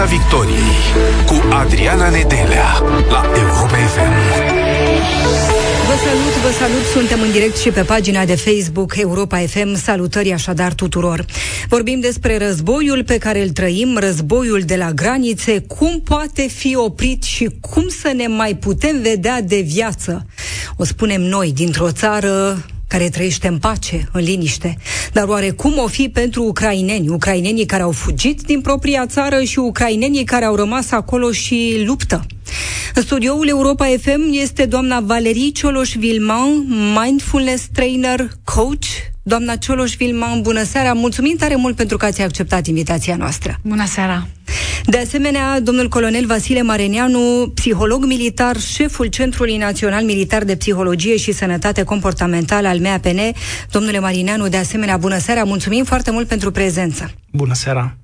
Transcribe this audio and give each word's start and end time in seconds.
Piața 0.00 0.16
Victoriei 0.16 0.76
cu 1.26 1.54
Adriana 1.54 2.08
Nedelea 2.08 2.78
la 3.08 3.30
Europa 3.36 3.76
FM. 3.76 4.12
Vă 5.86 5.94
salut, 6.04 6.34
vă 6.42 6.50
salut, 6.58 6.84
suntem 6.92 7.20
în 7.20 7.30
direct 7.30 7.56
și 7.56 7.70
pe 7.70 7.82
pagina 7.82 8.24
de 8.24 8.34
Facebook 8.34 8.96
Europa 8.96 9.38
FM. 9.38 9.74
Salutări 9.74 10.32
așadar 10.32 10.72
tuturor. 10.72 11.24
Vorbim 11.68 12.00
despre 12.00 12.38
războiul 12.38 13.04
pe 13.04 13.18
care 13.18 13.42
îl 13.42 13.48
trăim, 13.48 13.96
războiul 13.98 14.60
de 14.60 14.76
la 14.76 14.90
granițe, 14.90 15.58
cum 15.58 16.00
poate 16.04 16.48
fi 16.48 16.76
oprit 16.76 17.22
și 17.22 17.48
cum 17.60 17.88
să 17.88 18.12
ne 18.16 18.26
mai 18.26 18.54
putem 18.54 19.00
vedea 19.02 19.40
de 19.42 19.60
viață. 19.60 20.26
O 20.76 20.84
spunem 20.84 21.22
noi, 21.22 21.52
dintr-o 21.52 21.92
țară 21.92 22.64
care 22.90 23.08
trăiește 23.08 23.48
în 23.48 23.58
pace, 23.58 24.08
în 24.12 24.22
liniște. 24.22 24.76
Dar 25.12 25.28
oare 25.28 25.50
cum 25.50 25.78
o 25.78 25.86
fi 25.86 26.08
pentru 26.08 26.42
ucraineni? 26.42 27.08
Ucrainenii 27.08 27.66
care 27.66 27.82
au 27.82 27.90
fugit 27.90 28.40
din 28.40 28.60
propria 28.60 29.06
țară 29.06 29.42
și 29.42 29.58
ucrainenii 29.58 30.24
care 30.24 30.44
au 30.44 30.54
rămas 30.54 30.90
acolo 30.90 31.32
și 31.32 31.82
luptă. 31.86 32.26
În 32.94 33.02
studioul 33.02 33.48
Europa 33.48 33.86
FM 34.00 34.20
este 34.30 34.64
doamna 34.64 35.00
Valerie 35.00 35.52
Cioloș-Vilman, 35.52 36.66
mindfulness 37.04 37.66
trainer, 37.72 38.28
coach. 38.44 38.86
Doamna 39.30 39.56
Cioloș-Vilman, 39.56 40.42
bună 40.42 40.62
seara! 40.62 40.92
Mulțumim 40.92 41.36
tare 41.36 41.54
mult 41.54 41.76
pentru 41.76 41.96
că 41.96 42.04
ați 42.04 42.22
acceptat 42.22 42.66
invitația 42.66 43.16
noastră. 43.16 43.58
Bună 43.62 43.86
seara! 43.86 44.26
De 44.84 44.98
asemenea, 44.98 45.60
domnul 45.60 45.88
colonel 45.88 46.26
Vasile 46.26 46.62
Mareneanu, 46.62 47.52
psiholog 47.54 48.04
militar, 48.04 48.56
șeful 48.56 49.06
Centrului 49.06 49.56
Național 49.56 50.04
Militar 50.04 50.44
de 50.44 50.56
Psihologie 50.56 51.16
și 51.16 51.32
Sănătate 51.32 51.82
Comportamentală 51.82 52.68
al 52.68 52.78
MAPN. 52.78 53.18
Domnule 53.70 53.98
Marineanu, 53.98 54.48
de 54.48 54.56
asemenea, 54.56 54.96
bună 54.96 55.18
seara! 55.18 55.44
Mulțumim 55.44 55.84
foarte 55.84 56.10
mult 56.10 56.28
pentru 56.28 56.50
prezență! 56.50 57.10
Bună 57.32 57.54
seara! 57.54 57.96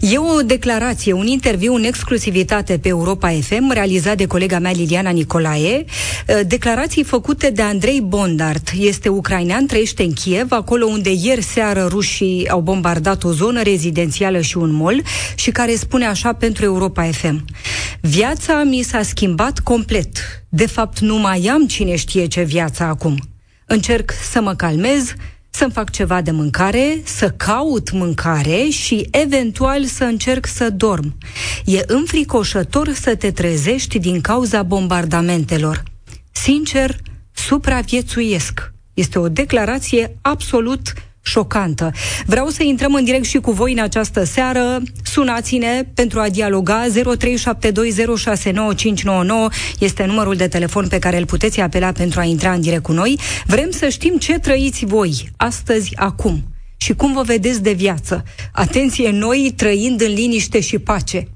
E 0.00 0.18
o 0.18 0.42
declarație, 0.42 1.12
un 1.12 1.26
interviu 1.26 1.74
în 1.74 1.84
exclusivitate 1.84 2.78
pe 2.78 2.88
Europa 2.88 3.30
FM, 3.40 3.72
realizat 3.72 4.16
de 4.16 4.26
colega 4.26 4.58
mea 4.58 4.70
Liliana 4.70 5.10
Nicolae, 5.10 5.84
uh, 5.84 6.40
declarații 6.46 7.02
făcute 7.02 7.50
de 7.50 7.62
Andrei 7.62 8.00
Bondart. 8.00 8.70
Este 8.78 9.08
ucrainean, 9.08 9.66
trăiește 9.66 10.02
în 10.02 10.12
Kiev, 10.12 10.52
acolo 10.52 10.86
unde 10.86 11.10
ieri 11.22 11.42
seară 11.42 11.86
rușii 11.88 12.48
au 12.48 12.60
bombardat 12.60 13.24
o 13.24 13.32
zonă 13.32 13.62
rezidențială 13.62 14.40
și 14.40 14.56
un 14.56 14.72
mol 14.72 15.02
și 15.34 15.50
care 15.50 15.74
spune 15.74 16.06
așa 16.06 16.32
pentru 16.32 16.64
Europa 16.64 17.02
FM. 17.04 17.44
Viața 18.00 18.62
mi 18.62 18.82
s-a 18.82 19.02
schimbat 19.02 19.58
complet. 19.58 20.44
De 20.48 20.66
fapt, 20.66 20.98
nu 20.98 21.18
mai 21.18 21.50
am 21.52 21.66
cine 21.66 21.96
știe 21.96 22.26
ce 22.26 22.42
viață 22.42 22.82
acum. 22.82 23.18
Încerc 23.66 24.12
să 24.30 24.40
mă 24.40 24.54
calmez, 24.54 25.14
să-mi 25.50 25.72
fac 25.72 25.90
ceva 25.90 26.20
de 26.20 26.30
mâncare, 26.30 27.02
să 27.04 27.30
caut 27.30 27.90
mâncare 27.90 28.68
și 28.68 29.08
eventual 29.10 29.84
să 29.84 30.04
încerc 30.04 30.46
să 30.46 30.70
dorm. 30.70 31.18
E 31.64 31.84
înfricoșător 31.86 32.92
să 32.92 33.14
te 33.16 33.30
trezești 33.30 33.98
din 33.98 34.20
cauza 34.20 34.62
bombardamentelor. 34.62 35.82
Sincer, 36.32 36.96
supraviețuiesc. 37.32 38.72
Este 38.94 39.18
o 39.18 39.28
declarație 39.28 40.16
absolut 40.20 40.92
șocantă. 41.22 41.92
Vreau 42.26 42.48
să 42.48 42.62
intrăm 42.62 42.94
în 42.94 43.04
direct 43.04 43.24
și 43.24 43.38
cu 43.38 43.52
voi 43.52 43.72
în 43.72 43.78
această 43.78 44.24
seară. 44.24 44.82
Sunați-ne 45.04 45.82
pentru 45.94 46.20
a 46.20 46.28
dialoga 46.28 46.86
0372069599 46.86 46.92
este 49.78 50.04
numărul 50.04 50.34
de 50.34 50.48
telefon 50.48 50.88
pe 50.88 50.98
care 50.98 51.18
îl 51.18 51.26
puteți 51.26 51.60
apela 51.60 51.92
pentru 51.92 52.20
a 52.20 52.24
intra 52.24 52.52
în 52.52 52.60
direct 52.60 52.82
cu 52.82 52.92
noi. 52.92 53.18
Vrem 53.46 53.70
să 53.70 53.88
știm 53.88 54.16
ce 54.16 54.38
trăiți 54.38 54.84
voi 54.84 55.30
astăzi, 55.36 55.96
acum 55.96 56.42
și 56.82 56.94
cum 56.94 57.12
vă 57.12 57.22
vedeți 57.22 57.62
de 57.62 57.72
viață. 57.72 58.24
Atenție, 58.52 59.10
noi 59.10 59.52
trăind 59.56 60.00
în 60.00 60.12
liniște 60.12 60.60
și 60.60 60.78
pace. 60.78 61.28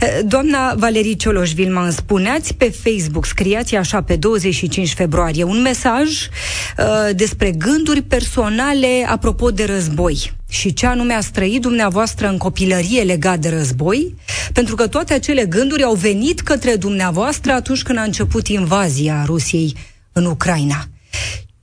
Eh, 0.00 0.18
doamna 0.26 0.74
Valerii 0.74 1.16
Cioloș 1.16 1.52
Vilman, 1.52 1.90
spuneați 1.90 2.54
pe 2.54 2.70
Facebook, 2.82 3.26
scriați 3.26 3.76
așa 3.76 4.02
pe 4.02 4.16
25 4.16 4.92
februarie, 4.92 5.42
un 5.42 5.60
mesaj 5.60 6.10
uh, 6.10 7.14
despre 7.14 7.50
gânduri 7.50 8.02
personale 8.02 9.06
apropo 9.08 9.50
de 9.50 9.64
război 9.64 10.32
și 10.48 10.72
ce 10.72 10.86
anume 10.86 11.12
a 11.12 11.20
trăit 11.20 11.60
dumneavoastră 11.60 12.28
în 12.28 12.36
copilărie 12.36 13.02
legat 13.02 13.38
de 13.38 13.48
război, 13.48 14.14
pentru 14.52 14.74
că 14.74 14.86
toate 14.86 15.14
acele 15.14 15.46
gânduri 15.46 15.82
au 15.82 15.94
venit 15.94 16.40
către 16.40 16.76
dumneavoastră 16.76 17.52
atunci 17.52 17.82
când 17.82 17.98
a 17.98 18.02
început 18.02 18.48
invazia 18.48 19.24
Rusiei 19.26 19.76
în 20.12 20.24
Ucraina. 20.24 20.84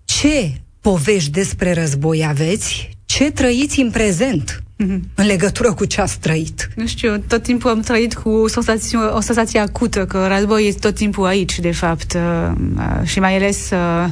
Ce 0.05 0.51
povești 0.81 1.29
despre 1.29 1.73
război 1.73 2.25
aveți? 2.27 2.98
Ce 3.09 3.31
trăiți 3.31 3.79
în 3.79 3.91
prezent? 3.91 4.63
Mm-hmm. 4.83 4.99
În 5.15 5.25
legătură 5.25 5.73
cu 5.73 5.85
ce 5.85 6.01
ați 6.01 6.19
trăit? 6.19 6.69
Nu 6.75 6.87
știu, 6.87 7.23
tot 7.27 7.43
timpul 7.43 7.69
am 7.69 7.79
trăit 7.79 8.13
cu 8.13 8.29
o 8.29 8.47
senzație, 8.47 8.97
o 8.97 9.19
senzație 9.19 9.59
acută, 9.59 10.05
că 10.05 10.27
război 10.27 10.67
este 10.67 10.79
tot 10.79 10.95
timpul 10.95 11.25
aici, 11.25 11.59
de 11.59 11.71
fapt. 11.71 12.13
Uh, 12.13 12.51
uh, 12.75 13.07
și 13.07 13.19
mai 13.19 13.35
ales 13.35 13.69
uh, 13.71 14.05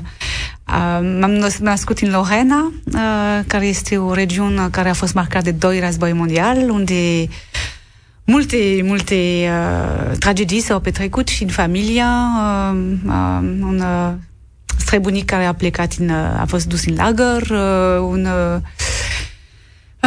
uh, 0.68 1.18
m-am 1.20 1.52
născut 1.60 2.00
în 2.00 2.10
Lorena, 2.12 2.74
uh, 2.86 3.40
care 3.48 3.66
este 3.66 3.98
o 3.98 4.14
regiune 4.14 4.68
care 4.72 4.90
a 4.90 4.94
fost 4.94 5.14
marcată 5.14 5.44
de 5.44 5.52
doi 5.52 5.80
război 5.80 6.14
mondial, 6.14 6.70
unde 6.70 7.28
multe, 8.24 8.82
multe 8.84 9.16
uh, 9.16 10.18
tragedii 10.18 10.62
s-au 10.62 10.80
petrecut 10.80 11.28
și 11.28 11.44
în 11.44 11.50
familia. 11.50 12.10
Uh, 12.72 12.78
uh, 13.06 13.40
un 13.62 13.80
uh, 13.80 14.14
străbunic 14.88 15.26
care 15.26 15.46
a 15.46 15.54
plecat 15.54 15.94
în, 16.00 16.10
uh, 16.10 16.40
a 16.40 16.46
fost 16.48 16.66
dus 16.66 16.86
în 16.86 16.96
lagăr, 16.96 17.42
uh, 17.42 18.00
un 18.00 18.28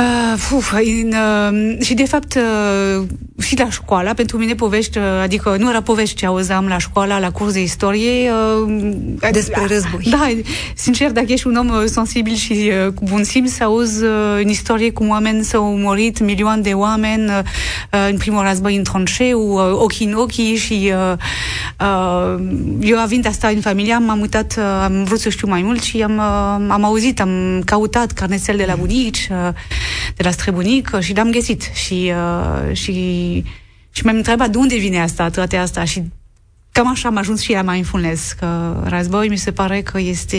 uh, 0.01 0.21
Uh, 0.33 0.57
uf, 0.57 0.73
în, 0.73 1.13
uh, 1.13 1.85
și 1.85 1.95
de 1.95 2.05
fapt 2.05 2.35
uh, 2.35 3.07
și 3.43 3.59
la 3.59 3.71
școală, 3.71 4.15
pentru 4.15 4.39
mine 4.39 4.55
povești, 4.55 4.99
uh, 4.99 5.05
adică 5.23 5.57
nu 5.59 5.69
era 5.69 5.83
povești 5.83 6.17
ce 6.17 6.27
auzeam 6.27 6.67
la 6.67 6.79
școală, 6.79 7.19
la 7.21 7.31
curs 7.31 7.53
de 7.53 7.63
istorie. 7.63 8.31
Uh, 8.31 9.31
Despre 9.33 9.67
război. 9.67 10.07
Da, 10.11 10.29
sincer, 10.75 11.13
dacă 11.13 11.27
ești 11.29 11.47
un 11.47 11.57
om 11.57 11.69
uh, 11.69 11.83
sensibil 11.85 12.35
și 12.35 12.73
uh, 12.87 12.93
cu 12.93 13.05
bun 13.05 13.25
simț, 13.25 13.51
să 13.51 13.65
auzi 13.65 14.05
uh, 14.05 14.11
în 14.43 14.49
istorie 14.49 14.93
cum 14.93 15.09
oameni 15.09 15.45
s-au 15.45 15.77
murit, 15.77 16.21
milioane 16.21 16.61
de 16.61 16.73
oameni 16.73 17.29
uh, 17.29 18.09
în 18.11 18.17
primul 18.17 18.43
război 18.43 18.77
în 18.77 18.83
tranșeu, 18.83 19.41
uh, 19.41 19.73
ochii 19.73 20.07
în 20.07 20.13
ochii 20.13 20.57
și 20.57 20.93
uh, 20.95 21.13
uh, 21.81 22.41
eu 22.81 22.99
având 22.99 23.27
asta 23.27 23.49
în 23.49 23.61
familie, 23.61 23.93
am 23.93 24.19
uitat, 24.21 24.55
uh, 24.59 24.65
am 24.65 25.05
vrut 25.05 25.21
să 25.21 25.29
știu 25.29 25.49
mai 25.49 25.63
mult 25.63 25.83
și 25.83 26.03
am, 26.03 26.17
uh, 26.17 26.67
am 26.69 26.85
auzit, 26.85 27.21
am 27.21 27.63
căutat 27.65 28.11
carnețel 28.13 28.57
de 28.57 28.65
la 28.65 28.75
bunici, 28.75 29.29
uh, 29.31 29.49
de 30.17 30.23
la 30.23 30.31
străbunic 30.31 30.99
și 31.01 31.15
l-am 31.15 31.31
găsit. 31.31 31.63
Și, 31.63 32.13
uh, 32.15 32.77
și, 32.77 32.93
și 33.91 34.05
m-am 34.05 34.17
întrebat 34.17 34.51
de 34.51 34.59
unde 34.59 34.77
vine 34.77 35.03
asta, 35.03 35.31
toate 35.31 35.57
asta 35.57 35.85
și 35.85 36.03
cam 36.73 36.89
așa 36.89 37.09
am 37.09 37.17
ajuns 37.17 37.41
și 37.41 37.53
la 37.53 37.63
mindfulness, 37.63 38.33
că 38.33 38.83
război 38.87 39.29
mi 39.29 39.37
se 39.37 39.53
pare 39.53 39.83
că 39.83 40.01
este 40.01 40.39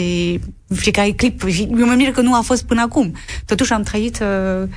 fiecare 0.74 1.10
clip. 1.10 1.42
Eu 1.58 1.86
mă 1.86 1.94
mir 1.94 2.12
că 2.12 2.20
nu 2.20 2.34
a 2.34 2.40
fost 2.40 2.64
până 2.64 2.80
acum. 2.80 3.16
Totuși 3.46 3.72
am 3.72 3.82
trăit 3.82 4.18
uh, 4.20 4.68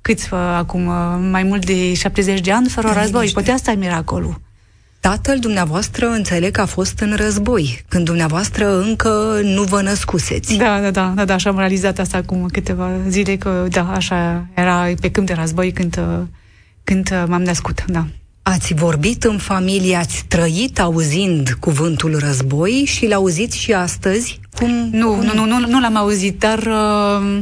câți 0.00 0.32
uh, 0.32 0.38
acum, 0.38 0.86
uh, 0.86 1.28
mai 1.30 1.42
mult 1.42 1.64
de 1.64 1.94
70 1.94 2.40
de 2.40 2.52
ani 2.52 2.68
fără 2.68 2.92
război. 3.00 3.30
Poate 3.32 3.50
asta 3.50 3.70
e 3.70 3.74
miracolul. 3.74 4.40
Tatăl 5.06 5.38
dumneavoastră 5.38 6.06
înțeleg 6.06 6.50
că 6.50 6.60
a 6.60 6.66
fost 6.66 6.98
în 6.98 7.14
război, 7.16 7.84
când 7.88 8.04
dumneavoastră 8.04 8.80
încă 8.80 9.40
nu 9.42 9.62
vă 9.62 9.82
născuseți. 9.82 10.56
Da, 10.56 10.80
da, 10.80 10.90
da, 10.90 11.12
da, 11.16 11.24
da 11.24 11.36
și 11.36 11.48
am 11.48 11.58
realizat 11.58 11.98
asta 11.98 12.16
acum 12.16 12.48
câteva 12.52 12.90
zile, 13.08 13.36
că 13.36 13.66
da, 13.70 13.92
așa 13.92 14.46
era 14.54 14.88
pe 15.00 15.10
câmp 15.10 15.26
de 15.26 15.32
război 15.32 15.72
când, 15.72 16.00
când 16.84 17.24
m-am 17.26 17.42
născut, 17.42 17.84
da. 17.86 18.06
Ați 18.42 18.74
vorbit 18.74 19.24
în 19.24 19.38
familie, 19.38 19.96
ați 19.96 20.24
trăit 20.28 20.80
auzind 20.80 21.56
cuvântul 21.60 22.18
război 22.18 22.84
și 22.86 23.06
l-auziți 23.06 23.58
și 23.58 23.72
astăzi? 23.72 24.40
Cum, 24.58 24.88
nu, 24.92 25.08
cum? 25.08 25.24
nu, 25.24 25.34
nu, 25.34 25.44
nu, 25.44 25.66
nu 25.66 25.80
l-am 25.80 25.96
auzit, 25.96 26.38
dar 26.38 26.58
uh, 26.58 27.38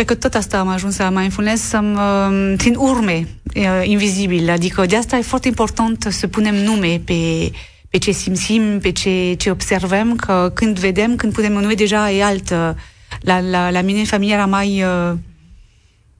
Cred 0.00 0.12
că 0.12 0.18
tot 0.28 0.34
asta 0.34 0.58
am 0.58 0.68
ajuns 0.68 0.98
la 0.98 1.10
mindfulness, 1.10 1.62
să-mi 1.62 1.94
uh, 1.94 2.54
țin 2.56 2.74
urme 2.76 3.28
uh, 3.54 3.64
invizibile. 3.82 4.50
Adică 4.50 4.86
de 4.86 4.96
asta 4.96 5.16
e 5.16 5.22
foarte 5.22 5.48
important 5.48 6.06
să 6.10 6.26
punem 6.26 6.54
nume 6.54 7.00
pe, 7.04 7.50
pe 7.88 7.98
ce 7.98 8.10
simțim, 8.10 8.78
pe 8.80 8.90
ce, 8.90 9.34
ce 9.34 9.50
observăm, 9.50 10.16
că 10.16 10.50
când 10.54 10.78
vedem, 10.78 11.16
când 11.16 11.32
punem 11.32 11.52
nume, 11.52 11.74
deja 11.74 12.10
e 12.10 12.24
altă. 12.24 12.76
La, 13.20 13.40
la, 13.40 13.70
la 13.70 13.80
mine 13.80 14.04
familia 14.04 14.34
era 14.34 14.46
mai, 14.46 14.82
uh, 14.82 15.12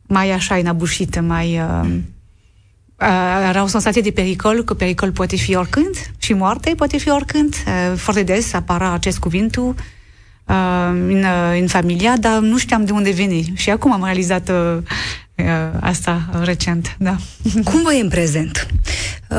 mai 0.03 0.31
așa, 0.31 0.55
înăbușită, 0.55 1.21
mai... 1.21 1.61
Uh, 1.61 1.89
era 3.49 3.63
o 3.63 3.67
senzație 3.67 4.03
de 4.03 4.11
pericol, 4.11 4.65
că 4.65 4.75
pericol 4.75 5.13
poate 5.13 5.37
fi 5.37 5.55
oricând 5.55 6.11
și 6.19 6.33
moarte 6.33 6.75
poate 6.77 6.97
fi 6.97 7.11
oricând. 7.11 7.55
Uh, 7.67 7.97
foarte 7.97 8.23
des 8.23 8.53
apara 8.53 8.93
acest 8.93 9.19
cuvintul 9.19 9.69
uh, 9.69 9.85
în, 10.91 11.25
uh, 11.25 11.61
în 11.61 11.67
familia, 11.67 12.17
dar 12.17 12.39
nu 12.39 12.59
știam 12.59 12.85
de 12.85 12.93
unde 12.93 13.11
vine. 13.11 13.43
Și 13.55 13.71
acum 13.71 13.93
am 13.93 14.05
realizat 14.05 14.49
uh, 14.49 14.77
uh, 15.37 15.45
asta 15.81 16.29
recent, 16.43 16.97
da. 16.99 17.17
Cum 17.65 17.83
vă 17.83 17.95
e 17.95 18.01
în 18.01 18.09
prezent? 18.09 18.67
Uh, 19.29 19.39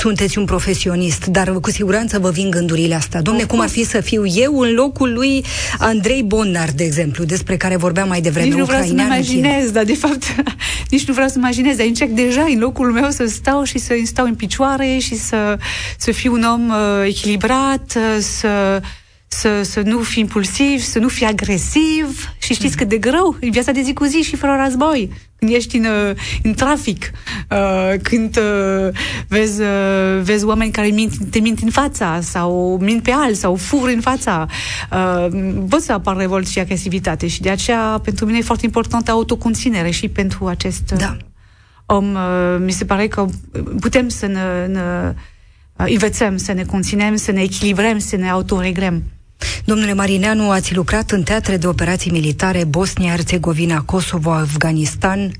sunteți 0.00 0.38
un 0.38 0.44
profesionist, 0.44 1.26
dar 1.26 1.52
cu 1.52 1.70
siguranță 1.70 2.18
vă 2.18 2.30
vin 2.30 2.50
gândurile 2.50 2.94
astea. 2.94 3.22
Domne, 3.22 3.44
cum 3.44 3.60
ar 3.60 3.68
fi 3.68 3.84
să 3.84 4.00
fiu 4.00 4.26
eu 4.26 4.58
în 4.58 4.72
locul 4.72 5.12
lui 5.12 5.44
Andrei 5.78 6.22
Bondar, 6.22 6.70
de 6.70 6.84
exemplu, 6.84 7.24
despre 7.24 7.56
care 7.56 7.76
vorbeam 7.76 8.08
mai 8.08 8.20
devreme. 8.20 8.46
Nici 8.46 8.56
nu 8.58 8.64
vreau 8.64 8.82
să-mi 8.82 9.00
imaginez, 9.00 9.70
dar 9.70 9.84
de 9.84 9.94
fapt 9.94 10.22
nici 10.90 11.06
nu 11.06 11.12
vreau 11.12 11.28
să 11.28 11.34
imaginez, 11.38 11.76
dar 11.76 11.86
încerc 11.86 12.10
deja 12.10 12.42
în 12.42 12.58
locul 12.58 12.92
meu 12.92 13.10
să 13.10 13.26
stau 13.26 13.62
și 13.62 13.78
să 13.78 13.94
stau 14.04 14.24
în 14.24 14.34
picioare 14.34 14.98
și 14.98 15.16
să, 15.16 15.58
să 15.98 16.12
fiu 16.12 16.32
un 16.32 16.42
om 16.42 16.68
uh, 16.68 16.76
echilibrat, 17.06 17.92
uh, 17.96 18.18
să 18.18 18.80
să, 19.32 19.62
să 19.62 19.80
nu 19.80 19.98
fii 19.98 20.22
impulsiv, 20.22 20.80
să 20.80 20.98
nu 20.98 21.08
fii 21.08 21.26
agresiv 21.26 22.34
și 22.38 22.54
știți 22.54 22.76
cât 22.76 22.88
de 22.88 22.98
greu 22.98 23.36
în 23.40 23.50
viața 23.50 23.72
de 23.72 23.82
zi 23.82 23.92
cu 23.92 24.04
zi 24.04 24.22
și 24.22 24.36
fără 24.36 24.60
război. 24.64 25.10
Când 25.36 25.52
ești 25.52 25.76
în, 25.76 25.84
uh, 25.84 26.16
în 26.42 26.54
trafic, 26.54 27.10
uh, 27.50 27.94
când 28.02 28.36
uh, 28.36 28.88
vezi, 29.28 29.60
uh, 29.60 30.20
vezi 30.22 30.44
oameni 30.44 30.70
care 30.70 30.86
mint, 30.86 31.12
te 31.30 31.38
mint 31.38 31.58
în 31.58 31.70
fața 31.70 32.20
sau 32.20 32.78
mint 32.80 33.02
pe 33.02 33.10
alt 33.10 33.36
sau 33.36 33.54
fur 33.54 33.88
în 33.88 34.00
fața, 34.00 34.46
uh, 34.92 35.26
pot 35.68 35.80
să 35.80 35.92
apară 35.92 36.18
revolt 36.18 36.46
și 36.46 36.58
agresivitate 36.58 37.26
și 37.26 37.40
de 37.40 37.50
aceea 37.50 38.00
pentru 38.04 38.26
mine 38.26 38.38
e 38.38 38.42
foarte 38.42 38.66
importantă 38.66 39.10
autoconținere 39.10 39.90
și 39.90 40.08
pentru 40.08 40.46
acest 40.46 40.90
uh, 40.92 40.98
da. 40.98 41.16
om. 41.86 42.14
Uh, 42.14 42.56
mi 42.58 42.72
se 42.72 42.84
pare 42.84 43.08
că 43.08 43.26
putem 43.80 44.08
să 44.08 44.26
ne, 44.26 44.66
ne 44.66 45.14
uh, 45.76 45.86
învățăm, 45.88 46.36
să 46.36 46.52
ne 46.52 46.64
conținem, 46.64 47.16
să 47.16 47.32
ne 47.32 47.42
echilibrăm, 47.42 47.98
să 47.98 48.16
ne 48.16 48.30
autoregrăm. 48.30 49.02
Domnule 49.64 49.92
Marineanu, 49.92 50.50
ați 50.50 50.74
lucrat 50.74 51.10
în 51.10 51.22
teatre 51.22 51.56
de 51.56 51.66
operații 51.66 52.10
militare 52.10 52.64
Bosnia, 52.64 53.10
Herțegovina, 53.10 53.82
Kosovo, 53.82 54.30
Afganistan. 54.30 55.32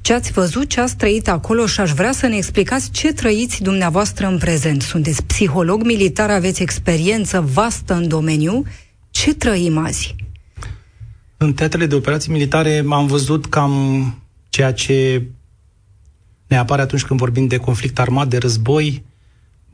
Ce 0.00 0.12
ați 0.12 0.32
văzut, 0.32 0.68
ce 0.68 0.80
ați 0.80 0.96
trăit 0.96 1.28
acolo 1.28 1.66
și 1.66 1.80
aș 1.80 1.90
vrea 1.90 2.12
să 2.12 2.26
ne 2.26 2.36
explicați 2.36 2.90
ce 2.90 3.12
trăiți 3.12 3.62
dumneavoastră 3.62 4.26
în 4.26 4.38
prezent. 4.38 4.82
Sunteți 4.82 5.22
psiholog 5.22 5.82
militar, 5.82 6.30
aveți 6.30 6.62
experiență 6.62 7.40
vastă 7.52 7.94
în 7.94 8.08
domeniu. 8.08 8.64
Ce 9.10 9.34
trăim 9.34 9.78
azi? 9.78 10.14
În 11.36 11.52
teatrele 11.52 11.86
de 11.86 11.94
operații 11.94 12.32
militare 12.32 12.84
am 12.90 13.06
văzut 13.06 13.46
cam 13.46 14.14
ceea 14.48 14.72
ce 14.72 15.22
ne 16.46 16.56
apare 16.56 16.82
atunci 16.82 17.04
când 17.04 17.18
vorbim 17.18 17.46
de 17.46 17.56
conflict 17.56 17.98
armat, 17.98 18.28
de 18.28 18.38
război, 18.38 19.04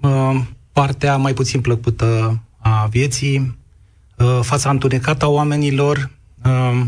uh, 0.00 0.40
partea 0.72 1.16
mai 1.16 1.34
puțin 1.34 1.60
plăcută 1.60 2.40
a 2.58 2.86
vieții, 2.90 3.36
Uh, 3.36 3.61
fața 4.40 4.70
întunecată 4.70 5.24
a 5.24 5.28
oamenilor, 5.28 6.10
uh, 6.44 6.80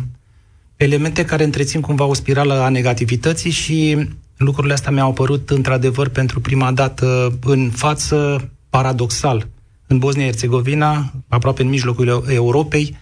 elemente 0.77 1.25
care 1.25 1.45
întrețin 1.45 1.81
cumva 1.81 2.05
o 2.05 2.15
spirală 2.15 2.55
a 2.55 2.69
negativității 2.69 3.51
și 3.51 4.09
lucrurile 4.37 4.73
astea 4.73 4.91
mi-au 4.91 5.11
apărut 5.11 5.51
într-adevăr 5.51 6.09
pentru 6.09 6.41
prima 6.41 6.73
dată 6.73 7.39
în 7.45 7.71
față 7.71 8.49
paradoxal. 8.71 9.47
În 9.87 9.99
Bosnia-Herzegovina, 9.99 11.13
aproape 11.29 11.63
în 11.63 11.69
mijlocul 11.69 12.25
Europei, 12.29 12.97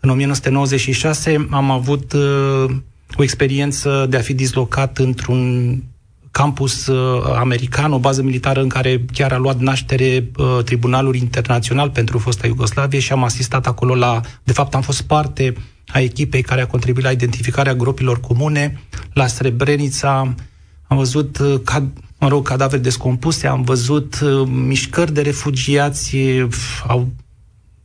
în 0.00 0.10
1996 0.10 1.46
am 1.50 1.70
avut 1.70 2.12
uh, 2.12 2.70
o 3.16 3.22
experiență 3.22 4.06
de 4.10 4.16
a 4.16 4.20
fi 4.20 4.34
dislocat 4.34 4.98
într-un 4.98 5.82
campus 6.38 6.86
uh, 6.86 7.22
american, 7.34 7.92
o 7.92 7.98
bază 7.98 8.22
militară 8.22 8.60
în 8.60 8.68
care 8.68 9.04
chiar 9.12 9.32
a 9.32 9.36
luat 9.36 9.58
naștere 9.58 10.30
uh, 10.36 10.64
Tribunalul 10.64 11.14
Internațional 11.14 11.90
pentru 11.90 12.18
fosta 12.18 12.46
Iugoslavie 12.46 12.98
și 12.98 13.12
am 13.12 13.24
asistat 13.24 13.66
acolo 13.66 13.94
la, 13.94 14.20
de 14.42 14.52
fapt 14.52 14.74
am 14.74 14.80
fost 14.80 15.02
parte 15.02 15.54
a 15.86 16.00
echipei 16.00 16.42
care 16.42 16.60
a 16.60 16.66
contribuit 16.66 17.04
la 17.04 17.10
identificarea 17.10 17.74
gropilor 17.74 18.20
comune, 18.20 18.80
la 19.12 19.26
Srebrenica, 19.26 20.34
am 20.86 20.96
văzut 20.96 21.38
uh, 21.38 21.60
cad, 21.64 21.88
mă 22.18 22.28
rog, 22.28 22.46
cadavre 22.46 22.78
descompuse, 22.78 23.46
am 23.46 23.62
văzut 23.62 24.20
uh, 24.20 24.48
mișcări 24.66 25.12
de 25.12 25.22
refugiați, 25.22 26.16
au, 26.86 27.08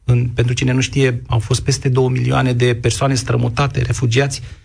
în, 0.04 0.30
pentru 0.34 0.54
cine 0.54 0.72
nu 0.72 0.82
știe, 0.82 1.22
au 1.28 1.40
fost 1.40 1.62
peste 1.62 1.90
2 1.90 2.08
milioane 2.08 2.54
de 2.54 2.76
persoane 2.76 3.14
strămutate, 3.14 3.82
refugiați, 3.82 4.42
uh, 4.42 4.48
Uh, 4.48 4.62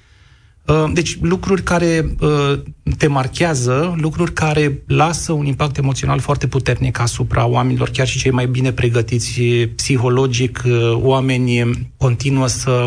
deci 0.93 1.19
lucruri 1.21 1.63
care 1.63 2.17
uh, 2.21 2.61
te 2.97 3.07
marchează, 3.07 3.95
lucruri 3.97 4.33
care 4.33 4.83
lasă 4.87 5.33
un 5.33 5.47
impact 5.47 5.77
emoțional 5.77 6.19
foarte 6.19 6.47
puternic 6.47 7.01
asupra 7.01 7.47
oamenilor, 7.47 7.91
chiar 7.91 8.07
și 8.07 8.19
cei 8.19 8.31
mai 8.31 8.47
bine 8.47 8.73
pregătiți 8.73 9.41
psihologic, 9.77 10.63
uh, 10.67 10.93
oamenii 10.95 11.93
continuă 11.97 12.47
să 12.47 12.87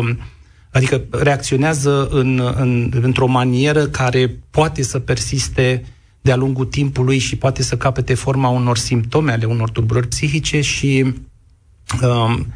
adică 0.72 1.04
reacționează 1.10 2.08
în, 2.10 2.42
în, 2.56 2.92
într-o 3.02 3.26
manieră 3.26 3.86
care 3.86 4.38
poate 4.50 4.82
să 4.82 4.98
persiste 4.98 5.84
de-a 6.20 6.36
lungul 6.36 6.64
timpului 6.64 7.18
și 7.18 7.36
poate 7.36 7.62
să 7.62 7.76
capete 7.76 8.14
forma 8.14 8.48
unor 8.48 8.76
simptome 8.76 9.32
ale 9.32 9.44
unor 9.44 9.70
tulburări 9.70 10.08
psihice 10.08 10.60
și 10.60 11.14
um, 12.02 12.46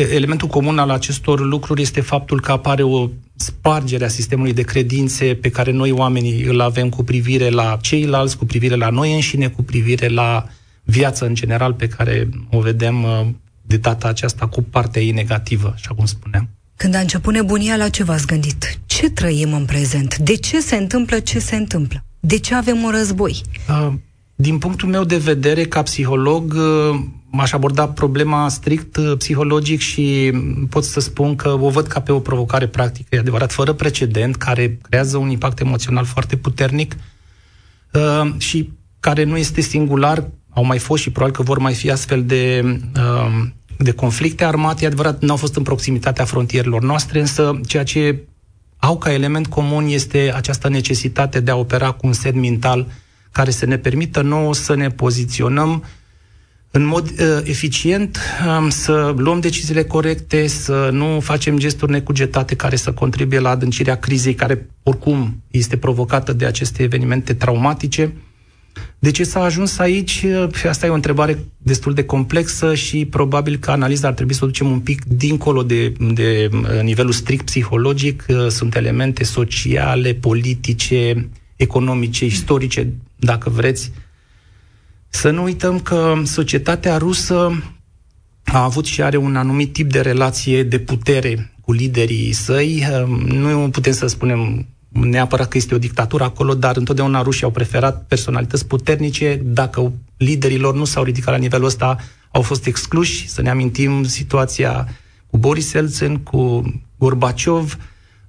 elementul 0.00 0.48
comun 0.48 0.78
al 0.78 0.90
acestor 0.90 1.40
lucruri 1.40 1.82
este 1.82 2.00
faptul 2.00 2.40
că 2.40 2.52
apare 2.52 2.82
o 2.82 3.08
spargere 3.36 4.04
a 4.04 4.08
sistemului 4.08 4.52
de 4.52 4.62
credințe 4.62 5.24
pe 5.34 5.50
care 5.50 5.72
noi 5.72 5.90
oamenii 5.90 6.42
îl 6.42 6.60
avem 6.60 6.88
cu 6.88 7.04
privire 7.04 7.48
la 7.48 7.78
ceilalți, 7.80 8.36
cu 8.36 8.44
privire 8.44 8.74
la 8.74 8.90
noi 8.90 9.14
înșine, 9.14 9.48
cu 9.48 9.62
privire 9.62 10.08
la 10.08 10.46
viața 10.84 11.26
în 11.26 11.34
general 11.34 11.72
pe 11.72 11.88
care 11.88 12.28
o 12.50 12.60
vedem 12.60 13.02
uh, 13.02 13.26
de 13.62 13.76
data 13.76 14.08
aceasta 14.08 14.46
cu 14.46 14.62
partea 14.62 15.02
ei 15.02 15.10
negativă, 15.10 15.72
așa 15.74 15.94
cum 15.94 16.06
spuneam. 16.06 16.48
Când 16.76 16.94
a 16.94 16.98
început 16.98 17.34
nebunia, 17.34 17.76
la 17.76 17.88
ce 17.88 18.04
v-ați 18.04 18.26
gândit? 18.26 18.78
Ce 18.86 19.10
trăim 19.10 19.52
în 19.52 19.64
prezent? 19.64 20.18
De 20.18 20.36
ce 20.36 20.60
se 20.60 20.76
întâmplă 20.76 21.18
ce 21.18 21.38
se 21.38 21.56
întâmplă? 21.56 22.04
De 22.20 22.38
ce 22.38 22.54
avem 22.54 22.82
un 22.82 22.90
război? 22.90 23.42
Uh, 23.68 23.92
din 24.34 24.58
punctul 24.58 24.88
meu 24.88 25.04
de 25.04 25.16
vedere, 25.16 25.64
ca 25.64 25.82
psiholog, 25.82 26.54
uh, 26.56 27.00
m-aș 27.38 27.52
aborda 27.52 27.88
problema 27.88 28.48
strict 28.48 28.96
uh, 28.96 29.16
psihologic 29.16 29.80
și 29.80 30.32
pot 30.70 30.84
să 30.84 31.00
spun 31.00 31.36
că 31.36 31.48
o 31.48 31.68
văd 31.68 31.86
ca 31.86 32.00
pe 32.00 32.12
o 32.12 32.18
provocare 32.18 32.66
practică, 32.66 33.14
e 33.14 33.18
adevărat, 33.18 33.52
fără 33.52 33.72
precedent, 33.72 34.36
care 34.36 34.78
creează 34.82 35.16
un 35.16 35.30
impact 35.30 35.60
emoțional 35.60 36.04
foarte 36.04 36.36
puternic 36.36 36.96
uh, 37.92 38.30
și 38.38 38.70
care 39.00 39.24
nu 39.24 39.36
este 39.36 39.60
singular, 39.60 40.28
au 40.50 40.64
mai 40.64 40.78
fost 40.78 41.02
și 41.02 41.10
probabil 41.10 41.36
că 41.36 41.42
vor 41.42 41.58
mai 41.58 41.74
fi 41.74 41.90
astfel 41.90 42.24
de, 42.24 42.62
uh, 42.96 43.46
de 43.78 43.92
conflicte 43.92 44.44
armate, 44.44 44.84
e 44.84 44.86
adevărat, 44.86 45.22
nu 45.22 45.30
au 45.30 45.36
fost 45.36 45.56
în 45.56 45.62
proximitatea 45.62 46.24
frontierelor 46.24 46.82
noastre, 46.82 47.20
însă 47.20 47.60
ceea 47.66 47.84
ce 47.84 48.22
au 48.76 48.98
ca 48.98 49.12
element 49.12 49.46
comun 49.46 49.86
este 49.86 50.32
această 50.34 50.68
necesitate 50.68 51.40
de 51.40 51.50
a 51.50 51.56
opera 51.56 51.90
cu 51.90 52.06
un 52.06 52.12
set 52.12 52.34
mental 52.34 52.86
care 53.32 53.50
să 53.50 53.66
ne 53.66 53.76
permită 53.76 54.22
nouă 54.22 54.54
să 54.54 54.74
ne 54.74 54.88
poziționăm 54.88 55.70
uh, 55.70 55.96
în 56.70 56.84
mod 56.84 57.10
uh, 57.10 57.40
eficient 57.44 58.18
um, 58.58 58.68
să 58.68 59.14
luăm 59.16 59.40
deciziile 59.40 59.84
corecte, 59.84 60.46
să 60.46 60.88
nu 60.92 61.20
facem 61.20 61.58
gesturi 61.58 61.90
necugetate 61.90 62.54
care 62.54 62.76
să 62.76 62.92
contribuie 62.92 63.40
la 63.40 63.50
adâncirea 63.50 63.96
crizei 63.96 64.34
care 64.34 64.66
oricum 64.82 65.42
este 65.50 65.76
provocată 65.76 66.32
de 66.32 66.44
aceste 66.44 66.82
evenimente 66.82 67.34
traumatice. 67.34 68.12
De 68.98 69.10
ce 69.10 69.24
s-a 69.24 69.42
ajuns 69.42 69.78
aici? 69.78 70.24
Uh, 70.26 70.64
asta 70.68 70.86
e 70.86 70.90
o 70.90 70.94
întrebare 70.94 71.38
destul 71.58 71.94
de 71.94 72.04
complexă 72.04 72.74
și 72.74 73.04
probabil 73.04 73.56
că 73.56 73.70
analiza 73.70 74.08
ar 74.08 74.14
trebui 74.14 74.34
să 74.34 74.44
o 74.44 74.46
ducem 74.46 74.70
un 74.70 74.80
pic 74.80 75.04
dincolo 75.04 75.62
de, 75.62 75.92
de 76.14 76.48
uh, 76.52 76.82
nivelul 76.82 77.12
strict 77.12 77.44
psihologic. 77.44 78.24
Uh, 78.28 78.46
sunt 78.48 78.74
elemente 78.74 79.24
sociale, 79.24 80.14
politice, 80.14 81.28
economice, 81.56 82.24
istorice, 82.24 82.92
dacă 83.16 83.50
vreți, 83.50 83.92
să 85.08 85.30
nu 85.30 85.42
uităm 85.42 85.80
că 85.80 86.14
societatea 86.24 86.96
rusă 86.96 87.62
a 88.44 88.62
avut 88.62 88.84
și 88.84 89.02
are 89.02 89.16
un 89.16 89.36
anumit 89.36 89.72
tip 89.72 89.90
de 89.90 90.00
relație 90.00 90.62
de 90.62 90.78
putere 90.78 91.52
cu 91.60 91.72
liderii 91.72 92.32
săi. 92.32 92.86
Ehm, 92.90 93.10
nu 93.26 93.70
putem 93.70 93.92
să 93.92 94.06
spunem 94.06 94.66
neapărat 94.88 95.48
că 95.48 95.56
este 95.56 95.74
o 95.74 95.78
dictatură 95.78 96.24
acolo, 96.24 96.54
dar 96.54 96.76
întotdeauna 96.76 97.22
rușii 97.22 97.44
au 97.44 97.50
preferat 97.50 98.04
personalități 98.06 98.66
puternice. 98.66 99.40
Dacă 99.44 99.92
liderilor 100.16 100.74
nu 100.74 100.84
s-au 100.84 101.02
ridicat 101.02 101.32
la 101.32 101.40
nivelul 101.40 101.66
ăsta, 101.66 101.96
au 102.30 102.42
fost 102.42 102.66
excluși. 102.66 103.28
Să 103.28 103.42
ne 103.42 103.50
amintim 103.50 104.04
situația 104.04 104.88
cu 105.30 105.38
Boris 105.38 105.74
Elțen, 105.74 106.16
cu 106.16 106.62
Gorbaciov. 106.98 107.78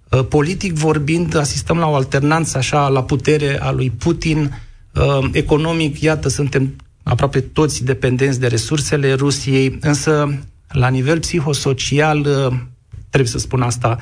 Ehm, 0.09 0.27
politic 0.27 0.73
vorbind, 0.73 1.35
asistăm 1.35 1.77
la 1.77 1.87
o 1.87 1.95
alternanță 1.95 2.57
așa 2.57 2.87
la 2.87 3.03
putere 3.03 3.61
a 3.61 3.71
lui 3.71 3.89
Putin, 3.89 4.39
Uh, 4.41 4.68
economic, 5.31 6.01
iată, 6.01 6.29
suntem 6.29 6.75
aproape 7.03 7.39
toți 7.39 7.83
dependenți 7.83 8.39
de 8.39 8.47
resursele 8.47 9.13
Rusiei, 9.13 9.77
însă 9.81 10.39
la 10.67 10.87
nivel 10.87 11.19
psihosocial, 11.19 12.19
uh, 12.19 12.57
trebuie 13.09 13.31
să 13.31 13.37
spun 13.37 13.61
asta, 13.61 13.97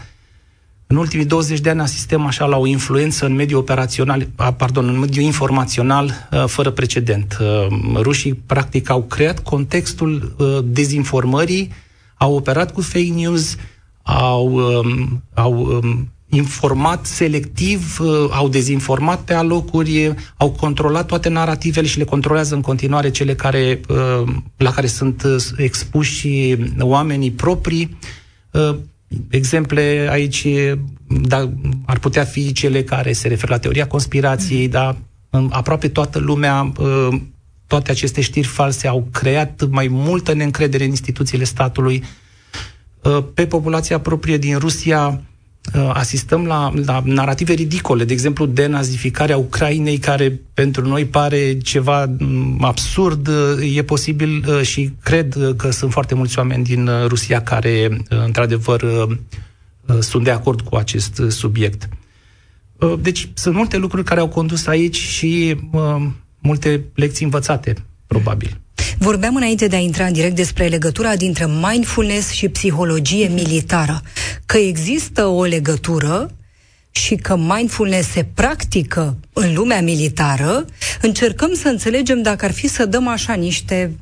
în 0.87 0.95
ultimii 0.95 1.25
20 1.25 1.59
de 1.59 1.69
ani 1.69 1.81
asistăm 1.81 2.25
așa 2.25 2.45
la 2.45 2.57
o 2.57 2.65
influență 2.65 3.25
în 3.25 3.33
mediul 3.33 3.59
operațional, 3.59 4.27
pardon, 4.57 4.87
în 4.87 4.99
mediul 4.99 5.25
informațional 5.25 6.27
uh, 6.31 6.43
fără 6.45 6.71
precedent. 6.71 7.37
Rușii 7.95 8.33
practic 8.33 8.89
au 8.89 9.03
creat 9.03 9.39
contextul 9.39 10.35
dezinformării, 10.65 11.71
au 12.17 12.35
operat 12.35 12.73
cu 12.73 12.81
fake 12.81 13.13
news, 13.15 13.55
au, 14.01 14.53
um, 14.53 15.23
au 15.33 15.53
um, 15.53 16.09
informat 16.29 17.05
selectiv, 17.05 17.99
uh, 17.99 18.27
au 18.31 18.49
dezinformat 18.49 19.21
pe 19.21 19.33
alocuri, 19.33 20.13
au 20.37 20.51
controlat 20.51 21.05
toate 21.05 21.29
narativele 21.29 21.87
și 21.87 21.97
le 21.97 22.03
controlează 22.03 22.55
în 22.55 22.61
continuare 22.61 23.11
cele 23.11 23.35
care, 23.35 23.81
uh, 23.87 24.33
la 24.57 24.71
care 24.71 24.87
sunt 24.87 25.23
uh, 25.23 25.43
expuși 25.57 26.55
oamenii 26.79 27.31
proprii. 27.31 27.97
Exemple 29.29 30.07
aici 30.09 30.47
da, 31.07 31.49
ar 31.85 31.99
putea 31.99 32.23
fi 32.23 32.51
cele 32.51 32.83
care 32.83 33.13
se 33.13 33.27
referă 33.27 33.51
la 33.51 33.59
teoria 33.59 33.87
conspirației, 33.87 34.67
dar 34.67 34.97
aproape 35.49 35.87
toată 35.87 36.19
lumea, 36.19 36.71
toate 37.67 37.91
aceste 37.91 38.21
știri 38.21 38.47
false 38.47 38.87
au 38.87 39.07
creat 39.11 39.67
mai 39.69 39.87
multă 39.87 40.33
neîncredere 40.33 40.83
în 40.83 40.89
instituțiile 40.89 41.43
statului. 41.43 42.03
Pe 43.33 43.45
populația 43.45 43.99
proprie 43.99 44.37
din 44.37 44.57
Rusia, 44.57 45.07
Uh, 45.07 45.36
asistăm 45.93 46.45
la, 46.45 46.71
la 46.85 47.01
narrative 47.05 47.53
ridicole, 47.53 48.03
de 48.03 48.13
exemplu, 48.13 48.45
denazificarea 48.45 49.37
Ucrainei, 49.37 49.97
care 49.97 50.39
pentru 50.53 50.87
noi 50.87 51.05
pare 51.05 51.57
ceva 51.57 52.05
mm, 52.19 52.63
absurd, 52.63 53.27
uh, 53.27 53.75
e 53.75 53.83
posibil 53.83 54.45
uh, 54.47 54.61
și 54.61 54.91
cred 55.03 55.37
că 55.57 55.71
sunt 55.71 55.91
foarte 55.91 56.15
mulți 56.15 56.37
oameni 56.37 56.63
din 56.63 56.89
Rusia 57.07 57.41
care, 57.41 57.97
într-adevăr, 58.09 59.07
sunt 59.99 60.23
de 60.23 60.31
acord 60.31 60.61
cu 60.61 60.75
acest 60.75 61.21
subiect. 61.27 61.89
Deci, 63.01 63.29
sunt 63.33 63.55
multe 63.55 63.77
lucruri 63.77 64.03
care 64.03 64.19
au 64.19 64.27
condus 64.27 64.67
aici 64.67 64.95
și 64.95 65.55
multe 66.39 66.83
lecții 66.95 67.25
învățate, 67.25 67.75
probabil. 68.07 68.59
Vorbeam 68.97 69.35
înainte 69.35 69.67
de 69.67 69.75
a 69.75 69.79
intra 69.79 70.05
în 70.05 70.13
direct 70.13 70.35
despre 70.35 70.67
legătura 70.67 71.15
dintre 71.15 71.47
mindfulness 71.61 72.29
și 72.29 72.49
psihologie 72.49 73.27
militară. 73.27 74.01
Că 74.45 74.57
există 74.57 75.25
o 75.25 75.43
legătură 75.43 76.31
și 76.91 77.15
că 77.15 77.35
mindfulness 77.35 78.09
se 78.09 78.25
practică 78.33 79.17
în 79.33 79.53
lumea 79.53 79.81
militară, 79.81 80.65
încercăm 81.01 81.53
să 81.53 81.67
înțelegem 81.67 82.21
dacă 82.21 82.45
ar 82.45 82.51
fi 82.51 82.67
să 82.67 82.85
dăm 82.85 83.07
așa 83.07 83.33
niște 83.33 83.95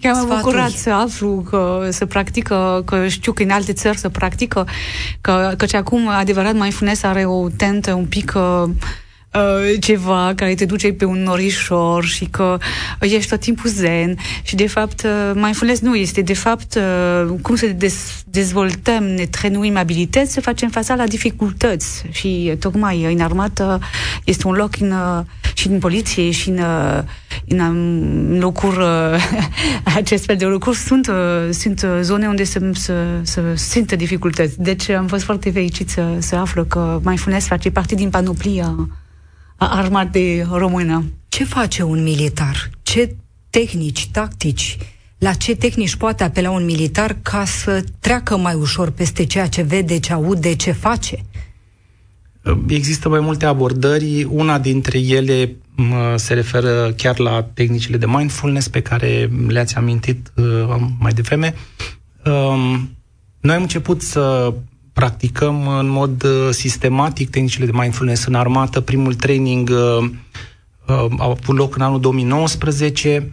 Chiar 0.00 0.14
m-am 0.14 0.36
bucurat 0.36 0.70
să 0.70 0.90
aflu 0.90 1.46
că 1.50 1.88
se 1.90 2.06
practică, 2.06 2.82
că 2.86 3.08
știu 3.08 3.32
că 3.32 3.42
în 3.42 3.50
alte 3.50 3.72
țări 3.72 3.98
se 3.98 4.08
practică, 4.08 4.66
că, 5.20 5.54
că 5.56 5.76
acum 5.76 6.08
adevărat 6.08 6.54
mindfulness 6.54 7.02
are 7.02 7.24
o 7.24 7.48
tentă 7.48 7.92
un 7.92 8.06
pic 8.06 8.32
uh, 8.36 8.70
Uh, 9.34 9.80
ceva 9.80 10.32
care 10.36 10.54
te 10.54 10.64
duce 10.64 10.92
pe 10.92 11.04
un 11.04 11.22
norișor 11.22 12.04
și 12.04 12.24
că 12.24 12.58
ești 13.00 13.28
tot 13.28 13.40
timpul 13.40 13.70
zen 13.70 14.16
și 14.42 14.54
de 14.54 14.66
fapt 14.66 15.02
uh, 15.02 15.30
mindfulness 15.34 15.80
nu 15.80 15.94
este. 15.94 16.20
De 16.20 16.34
fapt 16.34 16.74
uh, 16.74 17.34
cum 17.42 17.54
să 17.54 17.66
dez- 17.66 18.22
dezvoltăm, 18.24 19.04
ne 19.04 19.24
trenuim 19.24 19.76
abilități, 19.76 20.32
să 20.32 20.40
facem 20.40 20.68
fața 20.68 20.94
la 20.94 21.06
dificultăți. 21.06 22.04
Și 22.10 22.52
tocmai 22.58 23.12
în 23.12 23.20
armată 23.20 23.80
este 24.24 24.46
un 24.46 24.54
loc 24.54 24.80
în, 24.80 24.94
și 25.54 25.68
în 25.68 25.78
poliție 25.78 26.30
și 26.30 26.48
în, 26.48 26.60
în, 27.48 27.58
în 27.58 28.38
locuri 28.38 28.78
acest 29.96 30.24
fel 30.24 30.36
de 30.36 30.44
lucruri 30.44 30.76
sunt, 30.76 31.10
sunt 31.50 31.86
zone 32.00 32.26
unde 32.26 32.44
să, 32.44 32.70
să, 32.72 32.94
să 33.22 33.42
simtă 33.54 33.96
dificultăți. 33.96 34.62
Deci 34.62 34.88
am 34.88 35.06
fost 35.06 35.24
foarte 35.24 35.50
fericit 35.50 35.88
să, 35.88 36.04
să 36.18 36.36
aflu 36.36 36.64
că 36.64 37.00
mindfulness 37.02 37.46
face 37.46 37.70
parte 37.70 37.94
din 37.94 38.10
panoplia 38.10 38.64
a 38.64 39.03
armatei 39.56 40.46
română. 40.52 41.04
Ce 41.28 41.44
face 41.44 41.82
un 41.82 42.02
militar? 42.02 42.70
Ce 42.82 43.14
tehnici, 43.50 44.08
tactici, 44.10 44.78
la 45.18 45.32
ce 45.32 45.56
tehnici 45.56 45.96
poate 45.96 46.24
apela 46.24 46.50
un 46.50 46.64
militar 46.64 47.16
ca 47.22 47.44
să 47.44 47.84
treacă 48.00 48.36
mai 48.36 48.54
ușor 48.54 48.90
peste 48.90 49.24
ceea 49.24 49.46
ce 49.46 49.62
vede, 49.62 49.98
ce 49.98 50.12
aude, 50.12 50.54
ce 50.54 50.72
face? 50.72 51.24
Există 52.66 53.08
mai 53.08 53.20
multe 53.20 53.46
abordări. 53.46 54.24
Una 54.24 54.58
dintre 54.58 54.98
ele 54.98 55.56
se 56.14 56.34
referă 56.34 56.92
chiar 56.96 57.18
la 57.18 57.42
tehnicile 57.42 57.96
de 57.96 58.06
mindfulness 58.06 58.68
pe 58.68 58.80
care 58.80 59.30
le-ați 59.46 59.76
amintit 59.76 60.32
uh, 60.34 60.44
mai 60.98 61.12
devreme. 61.12 61.54
Um, 62.24 62.96
noi 63.40 63.54
am 63.54 63.62
început 63.62 64.02
să 64.02 64.54
practicăm 64.94 65.68
în 65.68 65.88
mod 65.88 66.22
uh, 66.22 66.48
sistematic 66.50 67.30
tehnicile 67.30 67.64
de 67.66 67.72
mindfulness 67.74 68.24
în 68.24 68.34
armată. 68.34 68.80
Primul 68.80 69.14
training 69.14 69.68
uh, 69.68 70.10
uh, 70.86 71.06
a 71.18 71.24
avut 71.24 71.56
loc 71.56 71.76
în 71.76 71.82
anul 71.82 72.00
2019 72.00 73.32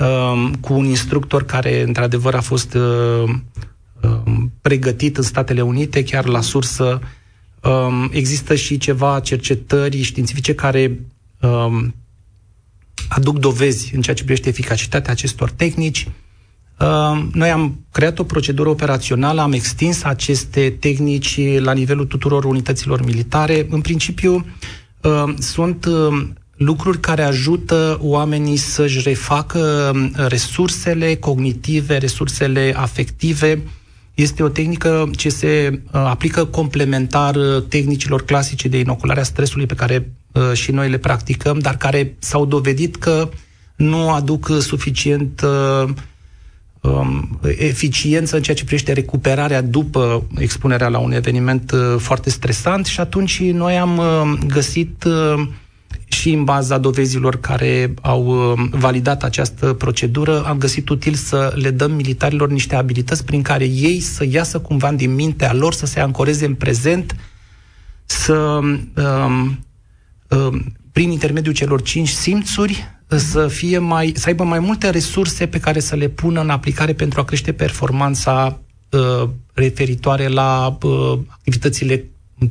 uh, 0.00 0.50
cu 0.60 0.72
un 0.72 0.84
instructor 0.84 1.44
care 1.44 1.82
într-adevăr 1.82 2.34
a 2.34 2.40
fost 2.40 2.74
uh, 2.74 3.22
uh, 4.02 4.34
pregătit 4.60 5.16
în 5.16 5.22
Statele 5.22 5.60
Unite, 5.60 6.04
chiar 6.04 6.26
la 6.26 6.40
sursă. 6.40 7.00
Uh, 7.62 8.04
există 8.10 8.54
și 8.54 8.78
ceva 8.78 9.20
cercetări 9.20 10.02
științifice 10.02 10.54
care 10.54 11.00
uh, 11.40 11.84
aduc 13.08 13.38
dovezi 13.38 13.94
în 13.94 14.00
ceea 14.00 14.16
ce 14.16 14.22
privește 14.22 14.48
eficacitatea 14.48 15.12
acestor 15.12 15.50
tehnici. 15.50 16.08
Uh, 16.80 17.22
noi 17.32 17.50
am 17.50 17.78
creat 17.92 18.18
o 18.18 18.24
procedură 18.24 18.68
operațională, 18.68 19.40
am 19.40 19.52
extins 19.52 20.02
aceste 20.02 20.76
tehnici 20.80 21.40
la 21.58 21.72
nivelul 21.72 22.06
tuturor 22.06 22.44
unităților 22.44 23.04
militare. 23.04 23.66
În 23.70 23.80
principiu, 23.80 24.46
uh, 25.02 25.34
sunt 25.38 25.84
uh, 25.84 26.26
lucruri 26.56 27.00
care 27.00 27.22
ajută 27.22 27.98
oamenii 28.00 28.56
să-și 28.56 29.00
refacă 29.00 29.92
resursele 30.14 31.14
cognitive, 31.14 31.96
resursele 31.96 32.74
afective. 32.76 33.62
Este 34.14 34.42
o 34.42 34.48
tehnică 34.48 35.10
ce 35.16 35.28
se 35.28 35.80
aplică 35.90 36.44
complementar 36.44 37.36
tehnicile 37.68 38.16
clasice 38.16 38.68
de 38.68 38.78
inoculare 38.78 39.20
a 39.20 39.22
stresului 39.22 39.66
pe 39.66 39.74
care 39.74 40.12
și 40.52 40.70
noi 40.70 40.90
le 40.90 40.98
practicăm, 40.98 41.58
dar 41.58 41.76
care 41.76 42.16
s-au 42.18 42.46
dovedit 42.46 42.96
că 42.96 43.28
nu 43.76 44.10
aduc 44.10 44.50
suficient 44.60 45.40
uh, 45.44 45.90
um, 46.80 47.38
eficiență 47.58 48.36
în 48.36 48.42
ceea 48.42 48.56
ce 48.56 48.64
privește 48.64 48.92
recuperarea 48.92 49.60
după 49.60 50.26
expunerea 50.38 50.88
la 50.88 50.98
un 50.98 51.12
eveniment 51.12 51.70
uh, 51.70 51.80
foarte 51.98 52.30
stresant 52.30 52.86
și 52.86 53.00
atunci 53.00 53.40
noi 53.40 53.78
am 53.78 53.98
uh, 53.98 54.38
găsit 54.46 55.04
uh, 55.04 55.48
și 56.08 56.32
în 56.32 56.44
baza 56.44 56.78
dovezilor 56.78 57.40
care 57.40 57.94
au 58.02 58.26
uh, 58.26 58.68
validat 58.70 59.22
această 59.22 59.72
procedură, 59.72 60.44
am 60.44 60.58
găsit 60.58 60.88
util 60.88 61.14
să 61.14 61.52
le 61.54 61.70
dăm 61.70 61.92
militarilor 61.92 62.50
niște 62.50 62.76
abilități 62.76 63.24
prin 63.24 63.42
care 63.42 63.64
ei 63.64 64.00
să 64.00 64.24
iasă 64.30 64.58
cumva 64.58 64.92
din 64.92 65.14
mintea 65.14 65.54
lor, 65.54 65.72
să 65.72 65.86
se 65.86 66.00
ancoreze 66.00 66.44
în 66.46 66.54
prezent, 66.54 67.16
să 68.04 68.34
um, 68.34 69.64
um, 70.28 70.72
prin 70.92 71.10
intermediul 71.10 71.54
celor 71.54 71.82
cinci 71.82 72.08
simțuri, 72.08 72.97
să 73.16 73.48
fie 73.48 73.78
mai, 73.78 74.12
să 74.16 74.24
aibă 74.26 74.44
mai 74.44 74.58
multe 74.58 74.90
resurse 74.90 75.46
pe 75.46 75.60
care 75.60 75.80
să 75.80 75.96
le 75.96 76.08
pună 76.08 76.40
în 76.40 76.50
aplicare 76.50 76.92
pentru 76.92 77.20
a 77.20 77.24
crește 77.24 77.52
performanța 77.52 78.58
uh, 78.90 79.28
referitoare 79.54 80.28
la 80.28 80.78
uh, 80.82 81.18
activitățile 81.28 82.04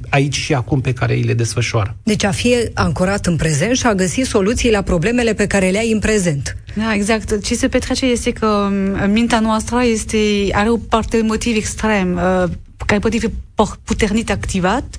aici 0.10 0.36
și 0.36 0.54
acum 0.54 0.82
pe 0.82 0.94
care 0.94 1.14
îi 1.14 1.22
le 1.22 1.34
desfășoară. 1.34 1.96
Deci 2.04 2.24
a 2.24 2.32
fi 2.32 2.56
ancorat 2.74 3.26
în 3.26 3.36
prezent 3.36 3.78
și 3.78 3.86
a 3.86 3.94
găsi 3.94 4.22
soluții 4.22 4.72
la 4.72 4.82
problemele 4.82 5.34
pe 5.34 5.48
care 5.48 5.70
le 5.70 5.78
ai 5.78 5.92
în 5.92 6.00
prezent. 6.00 6.58
Da, 6.76 6.94
exact. 6.94 7.44
Ce 7.44 7.56
se 7.56 7.68
petrece 7.68 8.06
este 8.06 8.32
că 8.32 8.46
um, 8.48 9.10
mintea 9.12 9.40
noastră 9.40 9.84
este, 9.84 10.18
are 10.52 10.70
o 10.70 10.78
parte 10.78 11.18
emotiv 11.18 11.56
extrem. 11.56 12.20
Uh, 12.80 12.86
care 12.86 13.00
poate 13.00 13.18
fi 13.18 13.30
puternic 13.84 14.30
activat 14.30 14.96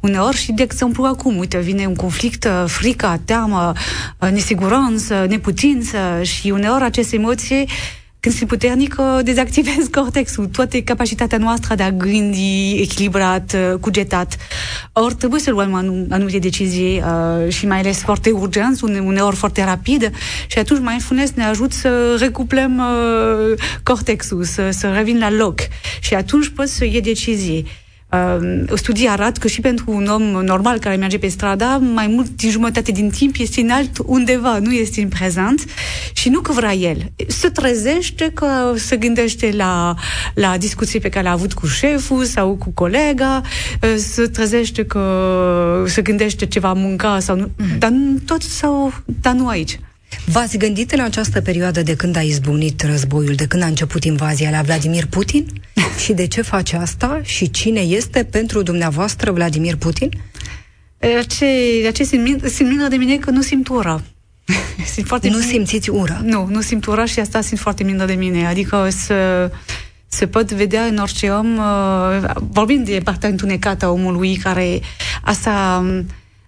uneori 0.00 0.36
și, 0.36 0.52
de 0.52 0.62
exemplu, 0.62 1.04
acum, 1.04 1.36
uite, 1.36 1.58
vine 1.58 1.86
un 1.86 1.94
conflict, 1.94 2.44
uh, 2.44 2.64
frică, 2.66 3.20
teamă, 3.24 3.72
uh, 4.18 4.30
nesiguranță, 4.30 5.26
neputință 5.28 5.98
și 6.22 6.50
uneori 6.50 6.84
aceste 6.84 7.16
emoții 7.16 7.68
când 8.22 8.34
sunt 8.34 8.48
puternic, 8.48 8.96
dezactivez 9.22 9.86
cortexul, 9.98 10.46
toată 10.46 10.80
capacitatea 10.80 11.38
noastră 11.38 11.74
de 11.74 11.82
a 11.82 11.90
gândi 11.90 12.80
echilibrat, 12.80 13.52
uh, 13.54 13.78
cugetat. 13.80 14.36
Ori 14.92 15.14
trebuie 15.14 15.40
să 15.40 15.50
luăm 15.50 15.74
anumite 16.10 16.38
decizii 16.38 17.02
uh, 17.02 17.52
și 17.52 17.66
mai 17.66 17.78
ales 17.78 17.98
foarte 17.98 18.30
urgent, 18.30 18.80
uneori 18.80 19.36
foarte 19.36 19.64
rapid 19.64 20.10
și 20.46 20.58
atunci 20.58 20.80
mindfulness 20.80 21.32
ne 21.32 21.44
ajută 21.44 21.74
să 21.74 22.16
recuplăm 22.18 22.78
uh, 22.78 23.58
cortexul, 23.82 24.44
să, 24.44 24.70
să 24.70 24.92
revin 24.92 25.18
la 25.18 25.30
loc 25.30 25.60
și 26.00 26.14
atunci 26.14 26.48
poți 26.48 26.76
să 26.76 26.84
iei 26.84 27.00
decizii. 27.00 27.66
Uh, 28.12 28.62
studii 28.74 29.08
arată 29.08 29.40
că 29.40 29.48
și 29.48 29.60
pentru 29.60 29.84
un 29.90 30.06
om 30.06 30.22
normal 30.22 30.78
care 30.78 30.96
merge 30.96 31.18
pe 31.18 31.26
strada, 31.26 31.76
mai 31.76 32.06
mult 32.06 32.28
din 32.36 32.50
jumătate 32.50 32.92
din 32.92 33.10
timp 33.10 33.34
este 33.38 33.60
în 33.60 33.70
alt 33.70 33.98
undeva, 34.04 34.58
nu 34.58 34.72
este 34.72 35.02
în 35.02 35.08
prezent 35.08 35.64
și 36.12 36.28
nu 36.28 36.40
că 36.40 36.52
vrea 36.52 36.74
el. 36.74 37.12
Se 37.26 37.48
trezește 37.48 38.30
că 38.34 38.72
se 38.76 38.96
gândește 38.96 39.50
la, 39.56 39.94
la 40.34 40.56
discuții 40.58 41.00
pe 41.00 41.08
care 41.08 41.22
le-a 41.22 41.32
avut 41.32 41.52
cu 41.52 41.66
șeful 41.66 42.24
sau 42.24 42.56
cu 42.56 42.70
colega, 42.74 43.40
uh, 43.82 43.94
se 43.96 44.22
trezește 44.22 44.84
că 44.84 45.84
se 45.86 46.02
gândește 46.02 46.46
ce 46.46 46.60
va 46.60 46.72
mânca 46.72 47.18
sau 47.18 47.36
nu, 47.36 47.50
mm. 47.56 47.78
dar 47.78 47.92
tot 48.26 48.42
sau, 48.42 48.92
dar 49.20 49.32
nu 49.32 49.48
aici. 49.48 49.78
V-ați 50.26 50.56
gândit 50.56 50.92
în 50.92 51.00
această 51.00 51.40
perioadă 51.40 51.82
de 51.82 51.96
când 51.96 52.16
a 52.16 52.20
izbunit 52.20 52.82
războiul, 52.82 53.34
de 53.34 53.46
când 53.46 53.62
a 53.62 53.66
început 53.66 54.04
invazia 54.04 54.50
la 54.50 54.62
Vladimir 54.62 55.06
Putin? 55.06 55.46
și 56.04 56.12
de 56.12 56.26
ce 56.26 56.42
face 56.42 56.76
asta? 56.76 57.20
Și 57.22 57.50
cine 57.50 57.80
este 57.80 58.24
pentru 58.24 58.62
dumneavoastră 58.62 59.32
Vladimir 59.32 59.76
Putin? 59.76 60.10
Ce, 61.26 61.90
ce 61.94 62.04
simt, 62.04 62.44
simt 62.44 62.70
mină 62.70 62.88
de 62.88 62.96
mine 62.96 63.16
că 63.16 63.30
nu 63.30 63.42
simt 63.42 63.68
ură. 63.68 64.04
simt 64.92 65.06
foarte 65.06 65.28
nu 65.28 65.38
simțiți 65.38 65.90
ură? 65.90 66.20
Nu, 66.24 66.46
nu 66.50 66.60
simt 66.60 66.86
ură 66.86 67.04
și 67.04 67.20
asta 67.20 67.40
simt 67.40 67.60
foarte 67.60 67.84
mină 67.84 68.04
de 68.04 68.12
mine. 68.12 68.46
Adică 68.46 68.88
să 68.90 69.50
se 70.08 70.26
pot 70.26 70.52
vedea 70.52 70.82
în 70.82 70.96
orice 70.96 71.30
om, 71.30 71.56
uh, 71.56 72.30
vorbim 72.34 72.84
de 72.84 73.00
partea 73.04 73.28
întunecată 73.28 73.84
a 73.84 73.90
omului 73.90 74.36
care 74.36 74.80
asta 75.22 75.84
uh, 75.88 76.04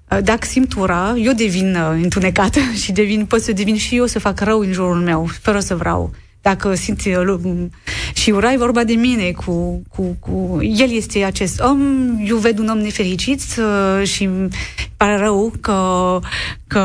dacă 0.08 0.46
simt 0.46 0.74
ura, 0.74 1.14
eu 1.16 1.32
devin 1.32 1.74
uh, 1.74 1.98
întunecată 2.02 2.60
și 2.82 2.92
devin, 2.92 3.26
pot 3.26 3.42
să 3.42 3.52
devin 3.52 3.76
și 3.76 3.96
eu 3.96 4.06
să 4.06 4.18
fac 4.18 4.40
rău 4.40 4.58
în 4.58 4.72
jurul 4.72 5.00
meu, 5.00 5.28
fără 5.40 5.60
să 5.60 5.76
vreau. 5.76 6.10
Dacă 6.40 6.74
simt 6.74 7.00
și 8.14 8.30
ura 8.30 8.52
e 8.52 8.56
vorba 8.56 8.84
de 8.84 8.92
mine, 8.92 9.30
cu, 9.30 9.82
cu, 9.88 10.16
cu 10.20 10.58
el 10.62 10.90
este 10.92 11.24
acest 11.24 11.60
om, 11.60 11.80
eu 12.24 12.36
ved 12.36 12.58
un 12.58 12.68
om 12.68 12.78
nefericit 12.78 13.40
și 14.02 14.28
pare 14.96 15.16
rău 15.16 15.52
că, 15.60 16.18
că 16.66 16.82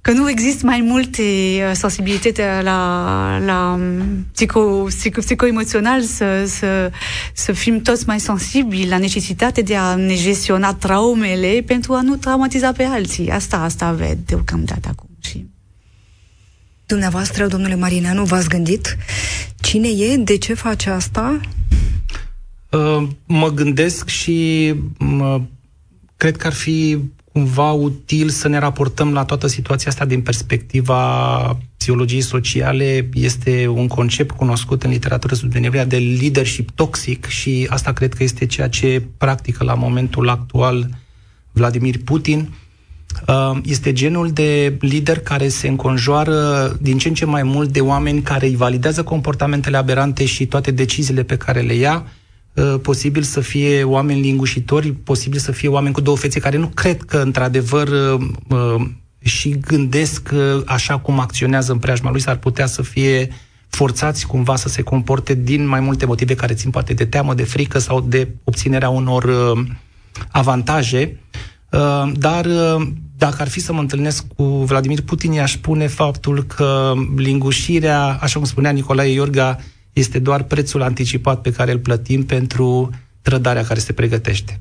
că 0.00 0.12
nu 0.12 0.30
există 0.30 0.66
mai 0.66 0.80
multe 0.80 1.22
uh, 1.22 1.70
sensibilitate 1.72 2.60
la, 2.62 3.38
la 3.44 3.78
um, 3.78 4.26
psico, 4.32 4.60
psico, 4.82 5.20
psicoemoțional, 5.20 6.02
să, 6.02 6.44
să, 6.46 6.90
să 7.34 7.52
fim 7.52 7.82
toți 7.82 8.06
mai 8.06 8.20
sensibili 8.20 8.88
la 8.88 8.98
necesitatea 8.98 9.62
de 9.62 9.76
a 9.76 9.94
ne 9.94 10.14
gestiona 10.14 10.74
traumele 10.74 11.62
pentru 11.66 11.92
a 11.92 12.00
nu 12.00 12.16
traumatiza 12.16 12.72
pe 12.72 12.82
alții. 12.82 13.30
Asta, 13.30 13.56
asta 13.56 13.92
ved 13.92 14.18
deocamdată 14.26 14.88
acum. 14.88 15.08
Și... 15.20 15.46
Dumneavoastră, 16.86 17.46
domnule 17.46 17.74
Marineanu, 17.74 18.24
v-ați 18.24 18.48
gândit 18.48 18.96
cine 19.60 19.88
e, 19.88 20.16
de 20.16 20.36
ce 20.36 20.54
face 20.54 20.90
asta? 20.90 21.40
Uh, 22.70 23.08
mă 23.26 23.50
gândesc 23.50 24.08
și 24.08 24.74
mă, 24.98 25.40
cred 26.16 26.36
că 26.36 26.46
ar 26.46 26.52
fi 26.52 26.98
cumva 27.40 27.72
util 27.72 28.28
să 28.28 28.48
ne 28.48 28.58
raportăm 28.58 29.12
la 29.12 29.24
toată 29.24 29.46
situația 29.46 29.90
asta 29.90 30.04
din 30.04 30.20
perspectiva 30.20 31.58
psihologiei 31.76 32.20
sociale. 32.20 33.08
Este 33.12 33.66
un 33.66 33.86
concept 33.86 34.30
cunoscut 34.36 34.82
în 34.82 34.90
literatură 34.90 35.34
subdenevria 35.34 35.84
de 35.84 35.96
leadership 35.96 36.70
toxic 36.70 37.26
și 37.26 37.66
asta 37.70 37.92
cred 37.92 38.14
că 38.14 38.22
este 38.22 38.46
ceea 38.46 38.68
ce 38.68 39.02
practică 39.18 39.64
la 39.64 39.74
momentul 39.74 40.28
actual 40.28 40.88
Vladimir 41.52 42.02
Putin. 42.04 42.52
Uh, 43.26 43.58
este 43.64 43.92
genul 43.92 44.30
de 44.30 44.76
lider 44.80 45.18
care 45.18 45.48
se 45.48 45.68
înconjoară 45.68 46.76
din 46.80 46.98
ce 46.98 47.08
în 47.08 47.14
ce 47.14 47.24
mai 47.24 47.42
mult 47.42 47.72
de 47.72 47.80
oameni 47.80 48.22
care 48.22 48.46
îi 48.46 48.56
validează 48.56 49.02
comportamentele 49.02 49.76
aberante 49.76 50.24
și 50.24 50.46
toate 50.46 50.70
deciziile 50.70 51.22
pe 51.22 51.36
care 51.36 51.60
le 51.60 51.74
ia, 51.74 52.04
Uh, 52.04 52.19
posibil 52.82 53.22
să 53.22 53.40
fie 53.40 53.82
oameni 53.82 54.20
lingușitori, 54.20 54.92
posibil 54.92 55.38
să 55.38 55.52
fie 55.52 55.68
oameni 55.68 55.94
cu 55.94 56.00
două 56.00 56.16
fețe 56.16 56.40
care 56.40 56.56
nu 56.56 56.66
cred 56.66 57.02
că, 57.02 57.16
într-adevăr, 57.18 57.88
uh, 57.88 58.20
uh, 58.48 58.86
și 59.22 59.48
gândesc 59.48 60.28
așa 60.64 60.98
cum 60.98 61.20
acționează 61.20 61.72
în 61.72 61.78
preajma 61.78 62.10
lui, 62.10 62.20
s-ar 62.20 62.36
putea 62.36 62.66
să 62.66 62.82
fie 62.82 63.30
forțați 63.68 64.26
cumva 64.26 64.56
să 64.56 64.68
se 64.68 64.82
comporte 64.82 65.34
din 65.34 65.66
mai 65.66 65.80
multe 65.80 66.06
motive 66.06 66.34
care 66.34 66.54
țin 66.54 66.70
poate 66.70 66.94
de 66.94 67.04
teamă, 67.04 67.34
de 67.34 67.42
frică 67.42 67.78
sau 67.78 68.00
de 68.00 68.28
obținerea 68.44 68.88
unor 68.88 69.32
avantaje. 70.30 71.20
Dar 72.12 72.46
dacă 73.16 73.36
ar 73.38 73.48
fi 73.48 73.60
să 73.60 73.72
mă 73.72 73.80
întâlnesc 73.80 74.24
cu 74.36 74.44
Vladimir 74.44 75.00
Putin, 75.00 75.32
i-aș 75.32 75.52
spune 75.52 75.86
faptul 75.86 76.42
că 76.42 76.92
lingușirea, 77.16 78.18
așa 78.20 78.38
cum 78.38 78.48
spunea 78.48 78.70
Nicolae 78.70 79.12
Iorga, 79.12 79.58
este 79.92 80.18
doar 80.18 80.42
prețul 80.42 80.82
anticipat 80.82 81.40
pe 81.40 81.52
care 81.52 81.72
îl 81.72 81.78
plătim 81.78 82.24
pentru 82.24 82.90
trădarea 83.22 83.64
care 83.64 83.80
se 83.80 83.92
pregătește. 83.92 84.60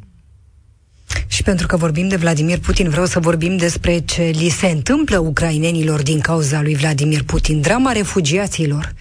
Și 1.27 1.43
pentru 1.43 1.67
că 1.67 1.77
vorbim 1.77 2.07
de 2.07 2.15
Vladimir 2.15 2.59
Putin, 2.59 2.89
vreau 2.89 3.05
să 3.05 3.19
vorbim 3.19 3.57
despre 3.57 3.99
ce 3.99 4.23
li 4.23 4.49
se 4.49 4.67
întâmplă 4.67 5.17
ucrainenilor 5.17 6.01
din 6.01 6.19
cauza 6.19 6.61
lui 6.61 6.75
Vladimir 6.75 7.23
Putin, 7.23 7.61
drama 7.61 7.91
refugiaților. 7.91 8.93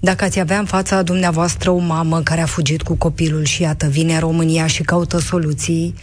Dacă 0.00 0.24
ați 0.24 0.38
avea 0.38 0.58
în 0.58 0.64
fața 0.64 1.02
dumneavoastră 1.02 1.70
o 1.70 1.78
mamă 1.78 2.22
care 2.22 2.40
a 2.40 2.46
fugit 2.46 2.82
cu 2.82 2.94
copilul 2.94 3.44
și 3.44 3.62
iată, 3.62 3.86
vine 3.86 4.14
în 4.14 4.20
România 4.20 4.66
și 4.66 4.82
caută 4.82 5.18
soluții, 5.18 5.94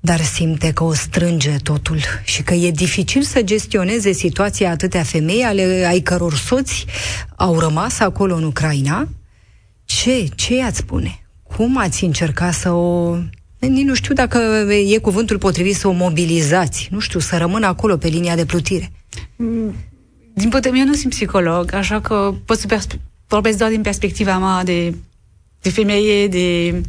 dar 0.00 0.20
simte 0.20 0.72
că 0.72 0.84
o 0.84 0.92
strânge 0.92 1.56
totul 1.62 1.98
și 2.24 2.42
că 2.42 2.54
e 2.54 2.70
dificil 2.70 3.22
să 3.22 3.42
gestioneze 3.42 4.12
situația 4.12 4.70
atâtea 4.70 5.02
femei 5.02 5.42
ale 5.42 5.84
ai 5.88 6.00
căror 6.00 6.34
soți 6.34 6.86
au 7.36 7.58
rămas 7.58 7.98
acolo 8.00 8.34
în 8.34 8.42
Ucraina. 8.42 9.08
Ce? 9.84 10.28
Ce 10.34 10.62
ați 10.62 10.78
spune? 10.78 11.22
Cum 11.42 11.76
ați 11.76 12.04
încerca 12.04 12.50
să 12.50 12.70
o... 12.70 13.16
Nici 13.58 13.84
nu 13.84 13.94
știu 13.94 14.14
dacă 14.14 14.38
e 14.94 14.98
cuvântul 14.98 15.38
potrivit 15.38 15.76
să 15.76 15.88
o 15.88 15.92
mobilizați, 15.92 16.88
nu 16.90 16.98
știu, 16.98 17.18
să 17.18 17.36
rămână 17.36 17.66
acolo 17.66 17.96
pe 17.96 18.08
linia 18.08 18.34
de 18.34 18.44
plutire. 18.44 18.92
Din 20.34 20.48
păcate, 20.48 20.70
eu 20.74 20.84
nu 20.84 20.94
sunt 20.94 21.12
psiholog, 21.12 21.72
așa 21.72 22.00
că 22.00 22.34
pot 22.44 22.58
să 22.58 22.66
perspe- 22.66 23.00
vorbesc 23.26 23.58
doar 23.58 23.70
din 23.70 23.82
perspectiva 23.82 24.38
mea 24.38 24.64
de, 24.64 24.94
de 25.60 25.70
femeie, 25.70 26.28
de 26.28 26.80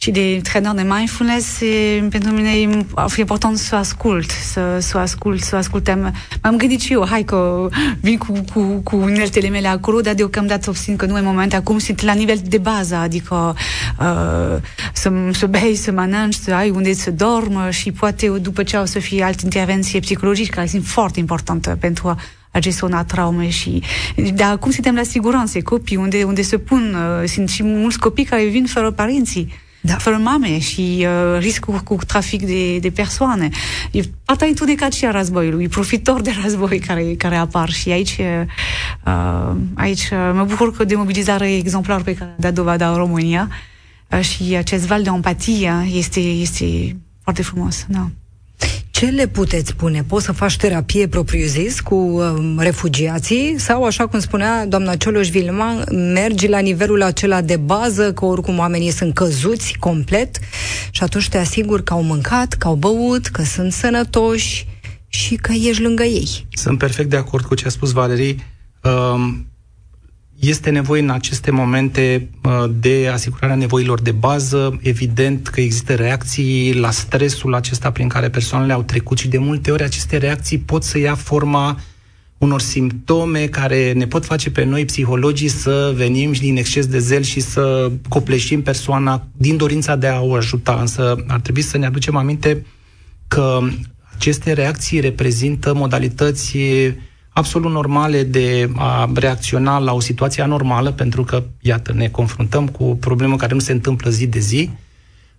și 0.00 0.10
de 0.10 0.40
trainer 0.42 0.72
de 0.72 0.82
mindfulness, 0.82 1.60
e, 1.60 2.06
pentru 2.10 2.30
mine 2.32 2.50
e 2.50 2.84
important 3.16 3.58
să 3.58 3.74
ascult, 3.74 4.30
să, 4.30 4.78
să 4.80 4.98
ascult, 4.98 5.42
să 5.42 5.56
ascultăm. 5.56 6.14
M-am 6.42 6.56
gândit 6.56 6.80
și 6.80 6.92
eu, 6.92 7.06
hai 7.06 7.22
că 7.22 7.68
vin 8.00 8.18
cu, 8.18 8.32
cu, 8.52 8.60
cu 8.84 8.96
uneltele 8.96 9.48
mele 9.48 9.68
acolo, 9.68 10.00
dar 10.00 10.14
deocamdată 10.14 10.70
obțin 10.70 10.96
că 10.96 11.06
nu 11.06 11.18
e 11.18 11.20
moment. 11.20 11.54
Acum 11.54 11.78
sunt 11.78 12.02
la 12.02 12.12
nivel 12.12 12.38
de 12.44 12.58
bază, 12.58 12.94
adică 12.94 13.56
uh, 14.00 14.62
să, 14.92 15.12
să 15.32 15.46
bei, 15.46 15.74
să 15.74 15.92
mănânci, 15.92 16.34
să 16.34 16.54
ai 16.54 16.70
unde 16.70 16.92
să 16.92 17.10
dormi 17.10 17.58
și 17.70 17.92
poate 17.92 18.28
după 18.28 18.62
ce 18.62 18.76
o 18.76 18.84
să 18.84 18.98
fie 18.98 19.22
alte 19.22 19.40
intervenție 19.44 20.00
psihologice 20.00 20.50
care 20.50 20.66
sunt 20.66 20.84
foarte 20.84 21.18
importante 21.18 21.70
pentru 21.70 22.08
a 22.08 22.18
a 22.50 22.58
gestiona 22.58 23.04
traume 23.04 23.48
și 23.48 23.82
de 24.34 24.42
acum 24.42 24.70
suntem 24.70 24.94
la 24.94 25.02
siguranță, 25.02 25.60
copii 25.60 25.96
unde, 25.96 26.22
unde 26.22 26.42
se 26.42 26.58
pun, 26.58 26.94
uh, 26.94 27.28
sunt 27.28 27.48
și 27.48 27.62
mulți 27.62 27.98
copii 27.98 28.24
care 28.24 28.44
vin 28.44 28.66
fără 28.66 28.90
părinții 28.90 29.52
da. 29.88 29.96
fără 29.98 30.16
mame 30.16 30.58
și 30.58 31.06
uh, 31.06 31.38
riscul 31.38 31.74
cu 31.74 31.96
trafic 32.06 32.42
de, 32.46 32.78
de 32.78 32.90
persoane. 32.90 33.48
E 33.90 34.00
partea 34.24 34.46
întunecat 34.46 34.92
și 34.92 35.04
a 35.04 35.10
războiului, 35.10 35.68
profitor 35.68 36.20
de 36.20 36.32
război 36.42 36.78
care, 36.78 37.02
care 37.02 37.36
apar 37.36 37.70
și 37.70 37.90
aici, 37.90 38.18
uh, 39.04 39.56
aici 39.74 40.10
uh, 40.12 40.30
mă 40.34 40.44
bucur 40.44 40.76
că 40.76 40.84
de 40.84 40.94
mobilizare 40.94 41.54
exemplar 41.54 42.02
pe 42.02 42.14
care 42.14 42.30
a 42.30 42.40
dat 42.40 42.54
dovada 42.54 42.90
în 42.90 42.96
România 42.96 43.48
uh, 44.10 44.20
și 44.20 44.54
acest 44.56 44.86
val 44.86 45.02
de 45.02 45.10
empatie 45.14 45.72
este, 45.92 46.20
este 46.20 46.96
foarte 47.22 47.42
frumos. 47.42 47.86
Da. 47.88 48.10
Ce 48.98 49.06
le 49.06 49.26
puteți 49.26 49.68
spune? 49.68 50.02
Poți 50.02 50.24
să 50.24 50.32
faci 50.32 50.56
terapie 50.56 51.06
propriu-zis 51.06 51.80
cu 51.80 51.94
um, 51.94 52.58
refugiații 52.58 53.54
sau, 53.58 53.84
așa 53.84 54.06
cum 54.06 54.18
spunea 54.18 54.66
doamna 54.66 54.96
Cioloș 54.96 55.28
Vilman, 55.28 55.84
mergi 56.12 56.48
la 56.48 56.58
nivelul 56.58 57.02
acela 57.02 57.40
de 57.40 57.56
bază, 57.56 58.12
că 58.12 58.24
oricum 58.24 58.58
oamenii 58.58 58.90
sunt 58.90 59.14
căzuți 59.14 59.76
complet 59.78 60.38
și 60.90 61.02
atunci 61.02 61.28
te 61.28 61.38
asiguri 61.38 61.84
că 61.84 61.92
au 61.92 62.02
mâncat, 62.02 62.52
că 62.52 62.66
au 62.66 62.74
băut, 62.74 63.26
că 63.26 63.42
sunt 63.42 63.72
sănătoși 63.72 64.66
și 65.08 65.34
că 65.34 65.52
ești 65.52 65.82
lângă 65.82 66.02
ei. 66.02 66.46
Sunt 66.50 66.78
perfect 66.78 67.10
de 67.10 67.16
acord 67.16 67.44
cu 67.44 67.54
ce 67.54 67.66
a 67.66 67.70
spus 67.70 67.92
Valerii. 67.92 68.44
Um, 68.82 69.46
este 70.38 70.70
nevoie 70.70 71.02
în 71.02 71.10
aceste 71.10 71.50
momente 71.50 72.28
uh, 72.42 72.70
de 72.80 73.08
asigurarea 73.12 73.56
nevoilor 73.56 74.00
de 74.00 74.10
bază. 74.10 74.78
Evident 74.82 75.48
că 75.48 75.60
există 75.60 75.94
reacții 75.94 76.74
la 76.74 76.90
stresul 76.90 77.54
acesta 77.54 77.90
prin 77.90 78.08
care 78.08 78.30
persoanele 78.30 78.72
au 78.72 78.82
trecut 78.82 79.18
și 79.18 79.28
de 79.28 79.38
multe 79.38 79.70
ori 79.70 79.82
aceste 79.82 80.16
reacții 80.16 80.58
pot 80.58 80.82
să 80.82 80.98
ia 80.98 81.14
forma 81.14 81.80
unor 82.38 82.60
simptome 82.60 83.46
care 83.46 83.92
ne 83.92 84.06
pot 84.06 84.24
face 84.24 84.50
pe 84.50 84.64
noi 84.64 84.84
psihologii 84.84 85.48
să 85.48 85.92
venim 85.96 86.32
și 86.32 86.40
din 86.40 86.56
exces 86.56 86.86
de 86.86 86.98
zel 86.98 87.22
și 87.22 87.40
să 87.40 87.90
copleșim 88.08 88.62
persoana 88.62 89.26
din 89.36 89.56
dorința 89.56 89.96
de 89.96 90.06
a 90.06 90.20
o 90.20 90.34
ajuta. 90.34 90.78
Însă 90.80 91.24
ar 91.26 91.40
trebui 91.40 91.62
să 91.62 91.78
ne 91.78 91.86
aducem 91.86 92.16
aminte 92.16 92.66
că 93.28 93.58
aceste 94.14 94.52
reacții 94.52 95.00
reprezintă 95.00 95.74
modalități 95.74 96.56
absolut 97.38 97.70
normale 97.70 98.22
de 98.22 98.70
a 98.76 99.10
reacționa 99.14 99.78
la 99.78 99.92
o 99.92 100.00
situație 100.00 100.42
anormală, 100.42 100.92
pentru 100.92 101.24
că, 101.24 101.42
iată, 101.60 101.92
ne 101.92 102.08
confruntăm 102.08 102.68
cu 102.68 102.84
o 102.84 102.94
problemă 102.94 103.36
care 103.36 103.54
nu 103.54 103.60
se 103.60 103.72
întâmplă 103.72 104.10
zi 104.10 104.26
de 104.26 104.38
zi, 104.38 104.70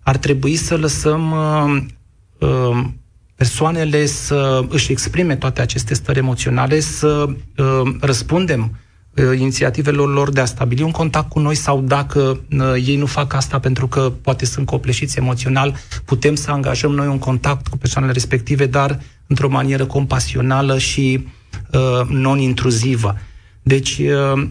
ar 0.02 0.16
trebui 0.16 0.56
să 0.56 0.76
lăsăm 0.76 1.30
uh, 1.30 1.82
uh, 2.48 2.84
persoanele 3.34 4.06
să 4.06 4.64
își 4.68 4.92
exprime 4.92 5.36
toate 5.36 5.60
aceste 5.60 5.94
stări 5.94 6.18
emoționale, 6.18 6.80
să 6.80 7.26
uh, 7.28 7.94
răspundem 8.00 8.78
uh, 9.14 9.38
inițiativelor 9.38 10.12
lor 10.12 10.30
de 10.30 10.40
a 10.40 10.44
stabili 10.44 10.82
un 10.82 10.90
contact 10.90 11.28
cu 11.28 11.38
noi 11.38 11.54
sau 11.54 11.80
dacă 11.80 12.40
uh, 12.50 12.72
ei 12.86 12.96
nu 12.96 13.06
fac 13.06 13.34
asta 13.34 13.58
pentru 13.58 13.86
că 13.86 14.12
poate 14.22 14.44
sunt 14.44 14.66
copleșiți 14.66 15.18
emoțional, 15.18 15.74
putem 16.04 16.34
să 16.34 16.50
angajăm 16.50 16.90
noi 16.92 17.06
un 17.06 17.18
contact 17.18 17.68
cu 17.68 17.76
persoanele 17.76 18.12
respective, 18.12 18.66
dar 18.66 19.00
într-o 19.26 19.48
manieră 19.48 19.84
compasională 19.84 20.78
și 20.78 21.24
uh, 21.24 21.24
uh, 21.24 21.39
non-intruzivă. 22.08 23.18
Deci 23.62 23.98
uh, 23.98 24.42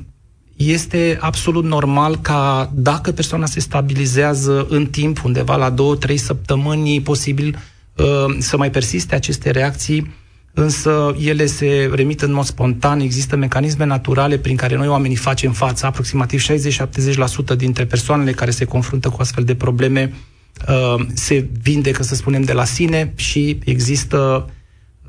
este 0.55 1.17
absolut 1.21 1.63
normal 1.63 2.17
ca 2.21 2.71
dacă 2.73 3.11
persoana 3.11 3.45
se 3.45 3.59
stabilizează 3.59 4.65
în 4.69 4.85
timp, 4.85 5.23
undeva 5.23 5.55
la 5.55 5.69
două, 5.69 5.95
trei 5.95 6.17
săptămâni, 6.17 6.95
e 6.95 7.01
posibil 7.01 7.57
uh, 7.95 8.05
să 8.37 8.57
mai 8.57 8.71
persiste 8.71 9.15
aceste 9.15 9.51
reacții, 9.51 10.13
însă 10.53 11.15
ele 11.19 11.45
se 11.45 11.89
remit 11.93 12.21
în 12.21 12.33
mod 12.33 12.45
spontan, 12.45 12.99
există 12.99 13.35
mecanisme 13.35 13.85
naturale 13.85 14.37
prin 14.37 14.55
care 14.55 14.75
noi 14.75 14.87
oamenii 14.87 15.15
facem 15.15 15.51
față. 15.51 15.85
Aproximativ 15.85 16.45
60-70% 17.53 17.55
dintre 17.57 17.85
persoanele 17.85 18.31
care 18.31 18.51
se 18.51 18.65
confruntă 18.65 19.09
cu 19.09 19.17
astfel 19.21 19.43
de 19.43 19.55
probleme 19.55 20.13
uh, 20.67 21.05
se 21.13 21.47
vindecă, 21.61 22.03
să 22.03 22.15
spunem, 22.15 22.41
de 22.41 22.53
la 22.53 22.65
sine 22.65 23.13
și 23.15 23.59
există 23.63 24.49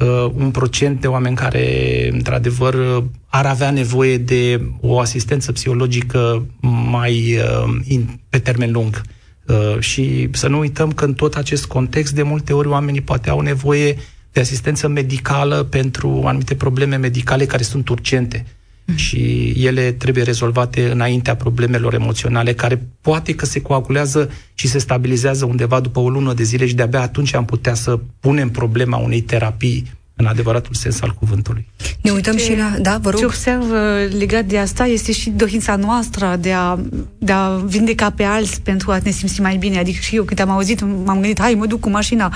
uh, 0.00 0.32
un 0.34 0.50
procent 0.50 1.00
de 1.00 1.06
oameni 1.06 1.36
care, 1.36 2.08
într-adevăr, 2.12 3.04
ar 3.26 3.46
avea 3.46 3.70
nevoie 3.70 4.18
de 4.18 4.60
o 4.80 4.98
asistență 4.98 5.52
psihologică 5.52 6.46
mai 6.90 7.36
uh, 7.36 7.80
in, 7.84 8.20
pe 8.28 8.38
termen 8.38 8.72
lung. 8.72 9.00
Uh, 9.46 9.80
și 9.80 10.28
să 10.32 10.48
nu 10.48 10.58
uităm 10.58 10.92
că 10.92 11.04
în 11.04 11.14
tot 11.14 11.34
acest 11.34 11.66
context, 11.66 12.14
de 12.14 12.22
multe 12.22 12.52
ori, 12.52 12.68
oamenii 12.68 13.00
poate 13.00 13.30
au 13.30 13.40
nevoie 13.40 13.96
de 14.32 14.40
asistență 14.40 14.88
medicală 14.88 15.62
pentru 15.62 16.22
anumite 16.24 16.54
probleme 16.54 16.96
medicale 16.96 17.44
care 17.44 17.62
sunt 17.62 17.88
urgente 17.88 18.46
și 18.94 19.52
ele 19.56 19.92
trebuie 19.92 20.24
rezolvate 20.24 20.90
înaintea 20.90 21.36
problemelor 21.36 21.94
emoționale, 21.94 22.54
care 22.54 22.86
poate 23.00 23.34
că 23.34 23.46
se 23.46 23.60
coagulează 23.60 24.30
și 24.54 24.68
se 24.68 24.78
stabilizează 24.78 25.44
undeva 25.44 25.80
după 25.80 26.00
o 26.00 26.08
lună 26.08 26.34
de 26.34 26.42
zile 26.42 26.66
și 26.66 26.74
de-abia 26.74 27.00
atunci 27.00 27.34
am 27.34 27.44
putea 27.44 27.74
să 27.74 27.98
punem 28.20 28.50
problema 28.50 28.96
unei 28.96 29.20
terapii 29.20 29.98
în 30.20 30.26
adevăratul 30.26 30.74
sens 30.74 31.00
al 31.00 31.14
cuvântului. 31.18 31.66
Ne 32.02 32.10
uităm 32.10 32.36
ce, 32.36 32.42
și 32.42 32.56
la... 32.56 32.72
Da, 32.80 32.98
vă 33.02 33.10
rog. 33.10 33.18
Ce 33.18 33.24
observ 33.24 33.62
uh, 33.70 34.18
legat 34.18 34.44
de 34.44 34.58
asta 34.58 34.86
este 34.86 35.12
și 35.12 35.30
dorința 35.30 35.76
noastră 35.76 36.36
de 36.40 36.52
a, 36.52 36.78
de 37.18 37.32
a 37.32 37.48
vindeca 37.48 38.10
pe 38.10 38.22
alți 38.22 38.60
pentru 38.62 38.90
a 38.90 38.98
ne 39.02 39.10
simți 39.10 39.40
mai 39.40 39.56
bine. 39.56 39.78
Adică 39.78 39.98
și 40.02 40.16
eu 40.16 40.22
când 40.22 40.40
am 40.40 40.50
auzit, 40.50 40.80
m-am 40.80 41.20
gândit, 41.20 41.40
hai, 41.40 41.54
mă 41.54 41.66
duc 41.66 41.80
cu 41.80 41.90
mașina, 41.90 42.32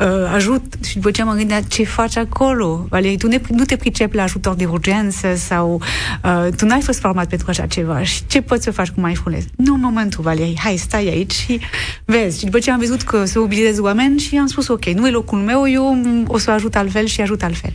uh, 0.00 0.06
ajut. 0.34 0.62
Și 0.84 0.94
după 0.94 1.10
ce 1.10 1.22
am 1.22 1.36
gândit, 1.36 1.68
ce 1.68 1.84
faci 1.84 2.16
acolo? 2.16 2.86
Valerii, 2.88 3.18
tu 3.18 3.26
ne, 3.26 3.40
nu 3.48 3.64
te 3.64 3.76
pricepi 3.76 4.16
la 4.16 4.22
ajutor 4.22 4.54
de 4.54 4.64
urgență 4.64 5.34
sau 5.36 5.82
uh, 6.24 6.48
tu 6.56 6.66
n-ai 6.66 6.80
fost 6.80 6.98
format 6.98 7.28
pentru 7.28 7.46
așa 7.50 7.66
ceva. 7.66 8.02
Și 8.02 8.26
ce 8.26 8.40
poți 8.40 8.64
să 8.64 8.70
faci 8.70 8.88
cu 8.88 9.00
mindfulness? 9.00 9.46
Nu 9.56 9.74
în 9.74 9.80
momentul, 9.80 10.22
Valerii, 10.22 10.58
hai, 10.62 10.76
stai 10.76 11.06
aici 11.06 11.32
și 11.32 11.60
vezi. 12.04 12.38
Și 12.38 12.44
după 12.44 12.58
ce 12.58 12.70
am 12.70 12.78
văzut 12.78 13.02
că 13.02 13.24
se 13.24 13.38
mobilizez 13.38 13.78
oameni 13.78 14.18
și 14.18 14.36
am 14.36 14.46
spus, 14.46 14.68
ok, 14.68 14.84
nu 14.84 15.06
e 15.06 15.10
locul 15.10 15.38
meu, 15.38 15.68
eu 15.68 15.98
o 16.26 16.38
să 16.38 16.50
ajut 16.50 16.76
altfel 16.76 17.06
și 17.06 17.20
ajut 17.24 17.42
altfel. 17.42 17.74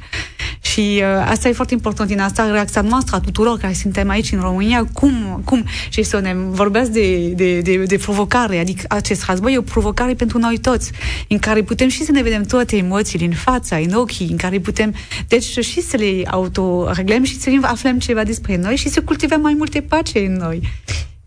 Și 0.62 1.02
uh, 1.02 1.26
asta 1.30 1.48
e 1.48 1.52
foarte 1.52 1.74
important 1.74 2.10
din 2.10 2.20
asta, 2.20 2.52
reacția 2.52 2.82
noastră 2.82 3.16
a 3.16 3.20
tuturor 3.20 3.58
care 3.58 3.74
suntem 3.74 4.10
aici 4.10 4.32
în 4.32 4.40
România, 4.40 4.86
cum, 4.94 5.42
cum 5.46 5.66
și 5.90 6.04
să 6.04 6.20
ne 6.20 6.34
vorbeați 6.36 6.92
de, 6.92 7.28
de, 7.28 7.60
de, 7.60 7.84
de 7.84 7.98
provocare, 7.98 8.60
adică 8.60 8.86
acest 8.90 9.26
război 9.26 9.54
e 9.54 9.58
o 9.58 9.62
provocare 9.62 10.14
pentru 10.14 10.38
noi 10.38 10.58
toți, 10.58 10.92
în 11.28 11.40
care 11.40 11.62
putem 11.62 11.90
și 11.90 12.04
să 12.04 12.12
ne 12.12 12.22
vedem 12.22 12.44
toate 12.44 12.78
emoțiile 12.78 13.26
în 13.26 13.34
fața, 13.34 13.76
în 13.76 13.94
ochii, 13.94 14.28
în 14.30 14.38
care 14.38 14.60
putem, 14.60 14.94
deci 15.28 15.60
și 15.60 15.82
să 15.82 15.98
le 15.98 16.24
autoreglăm 16.28 17.24
și 17.24 17.40
să 17.40 17.50
aflăm 17.62 18.00
ceva 18.00 18.24
despre 18.24 18.58
noi 18.58 18.76
și 18.76 18.90
să 18.90 19.02
cultivăm 19.02 19.42
mai 19.42 19.54
multe 19.58 19.82
pace 19.82 20.20
în 20.20 20.34
noi. 20.34 20.62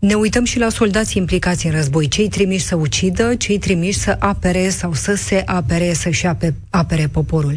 Ne 0.03 0.13
uităm 0.13 0.43
și 0.43 0.59
la 0.59 0.69
soldații 0.69 1.19
implicați 1.19 1.65
în 1.65 1.71
război, 1.71 2.07
cei 2.07 2.29
trimiși 2.29 2.65
să 2.65 2.75
ucidă, 2.75 3.35
cei 3.35 3.57
trimiși 3.57 3.97
să 3.97 4.15
apere 4.19 4.69
sau 4.69 4.93
să 4.93 5.15
se 5.15 5.41
apere, 5.45 5.93
să-și 5.93 6.27
apere 6.69 7.07
poporul. 7.07 7.55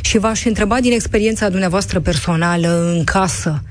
Și 0.00 0.18
v-aș 0.18 0.44
întreba 0.44 0.80
din 0.80 0.92
experiența 0.92 1.48
dumneavoastră 1.48 2.00
personală 2.00 2.92
în 2.96 3.04
casă, 3.04 3.62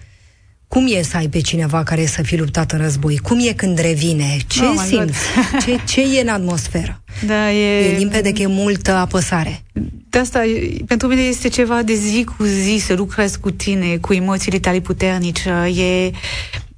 cum 0.68 0.88
e 0.90 1.02
să 1.02 1.18
ai 1.18 1.28
pe 1.28 1.40
cineva 1.40 1.84
care 1.84 2.06
să 2.06 2.22
fi 2.22 2.36
luptat 2.36 2.72
în 2.72 2.80
război? 2.80 3.18
Cum 3.18 3.40
e 3.40 3.52
când 3.52 3.80
revine? 3.80 4.38
Ce 4.48 4.64
oh 4.64 4.84
simți? 4.88 5.20
Ce, 5.66 5.80
ce 5.88 6.18
e 6.18 6.22
în 6.22 6.28
atmosferă? 6.28 7.02
Da, 7.26 7.52
e... 7.52 7.94
e 7.94 7.98
limpede 7.98 8.32
că 8.32 8.42
e 8.42 8.48
multă 8.48 8.92
apăsare. 8.92 9.64
De 10.10 10.18
asta, 10.18 10.42
pentru 10.88 11.08
mine 11.08 11.22
este 11.22 11.48
ceva 11.48 11.84
de 11.84 11.94
zi 11.94 12.24
cu 12.24 12.44
zi 12.44 12.78
să 12.86 12.94
lucrez 12.94 13.36
cu 13.36 13.52
tine, 13.52 13.98
cu 13.98 14.14
emoțiile 14.14 14.60
tale 14.60 14.80
puternice. 14.80 15.50
E 15.76 16.12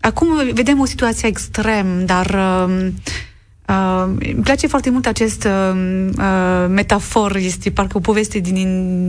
Acum 0.01 0.27
vedem 0.53 0.79
o 0.79 0.85
situație 0.85 1.27
extrem, 1.27 2.05
dar 2.05 2.25
uh, 2.25 2.87
uh, 3.67 4.03
îmi 4.05 4.43
place 4.43 4.67
foarte 4.67 4.89
mult 4.89 5.05
acest 5.05 5.43
uh, 5.43 6.09
uh, 6.17 6.65
metafor, 6.69 7.35
este 7.35 7.71
parcă 7.71 7.97
o 7.97 7.99
poveste 7.99 8.39
din 8.39 8.55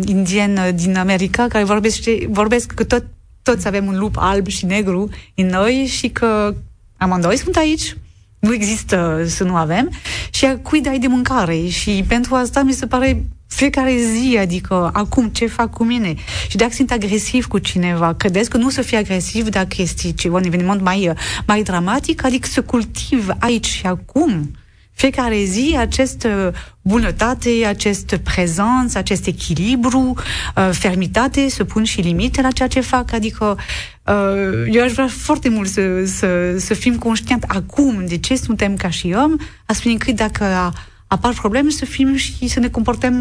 indienă 0.07 0.71
din 0.71 0.97
America, 0.97 1.47
care 1.49 1.65
vorbește, 1.65 2.27
vorbesc 2.31 2.73
că 2.73 2.85
tot, 2.85 3.05
toți 3.43 3.67
avem 3.67 3.87
un 3.87 3.99
lup 3.99 4.15
alb 4.19 4.47
și 4.47 4.65
negru 4.65 5.09
în 5.35 5.47
noi 5.47 5.87
și 5.91 6.09
că 6.09 6.55
amândoi 6.97 7.37
sunt 7.37 7.57
aici, 7.57 7.97
nu 8.39 8.55
există 8.55 9.23
să 9.27 9.45
nu 9.45 9.57
avem, 9.57 9.91
și 10.31 10.45
a 10.45 10.59
cui 10.59 10.81
dai 10.81 10.99
de 10.99 11.07
mâncare. 11.07 11.67
Și 11.67 12.05
pentru 12.09 12.35
asta 12.35 12.63
mi 12.63 12.73
se 12.73 12.87
pare 12.87 13.25
fiecare 13.55 13.97
zi, 13.97 14.37
adică 14.41 14.91
acum 14.93 15.29
ce 15.29 15.47
fac 15.47 15.71
cu 15.71 15.85
mine. 15.85 16.15
Și 16.49 16.57
dacă 16.57 16.73
sunt 16.73 16.91
agresiv 16.91 17.47
cu 17.47 17.59
cineva, 17.59 18.15
credeți 18.15 18.51
că 18.51 18.57
nu 18.57 18.71
să 18.71 18.83
fie 18.83 18.99
agresiv 18.99 19.49
dacă 19.49 19.75
este 19.77 20.13
ceva, 20.13 20.37
un 20.37 20.45
eveniment 20.45 20.81
mai, 20.81 21.13
mai 21.47 21.63
dramatic, 21.63 22.25
adică 22.25 22.49
să 22.51 22.63
cultiv 22.63 23.29
aici 23.39 23.67
și 23.67 23.87
acum. 23.87 24.51
Fiecare 24.95 25.45
zi 25.45 25.77
această 25.79 26.55
bunătate, 26.83 27.51
acest 27.67 28.17
prezență, 28.23 28.99
acest 28.99 29.27
echilibru, 29.27 30.15
uh, 30.57 30.71
fermitate, 30.73 31.49
să 31.49 31.65
pun 31.65 31.85
și 31.85 32.01
limite 32.01 32.43
la 32.43 32.51
ceea 32.51 32.69
ce 32.69 32.81
fac, 32.81 33.13
adică 33.13 33.59
uh, 34.03 34.67
eu 34.71 34.83
aș 34.83 34.93
vrea 34.93 35.09
foarte 35.09 35.49
mult 35.49 35.69
să, 35.69 36.05
să, 36.05 36.55
să 36.59 36.75
fim 36.75 36.99
conștient 36.99 37.45
acum 37.49 38.05
de 38.07 38.19
ce 38.19 38.37
suntem 38.37 38.77
ca 38.77 38.91
și 38.91 39.15
om, 39.17 39.37
astfel 39.67 39.93
încât 39.93 40.17
dacă 40.17 40.73
apar 41.13 41.33
probleme 41.33 41.71
să 41.71 41.85
fim 41.85 42.17
și 42.17 42.49
să 42.49 42.61
ne 42.61 42.69
comportăm, 42.69 43.15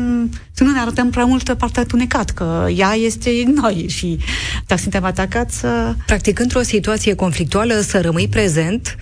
să 0.51 0.63
nu 0.63 0.71
ne 0.71 0.79
arătăm 0.79 1.09
prea 1.09 1.25
mult 1.25 1.53
partea 1.53 1.83
tunecat, 1.83 2.29
că 2.29 2.67
ea 2.75 2.93
este 2.93 3.43
noi 3.61 3.85
și 3.89 4.17
dacă 4.67 4.81
suntem 4.81 5.03
atacați 5.03 5.57
să... 5.57 5.95
Practic, 6.05 6.39
într-o 6.39 6.61
situație 6.61 7.15
conflictuală, 7.15 7.79
să 7.79 8.01
rămâi 8.01 8.27
prezent, 8.27 8.95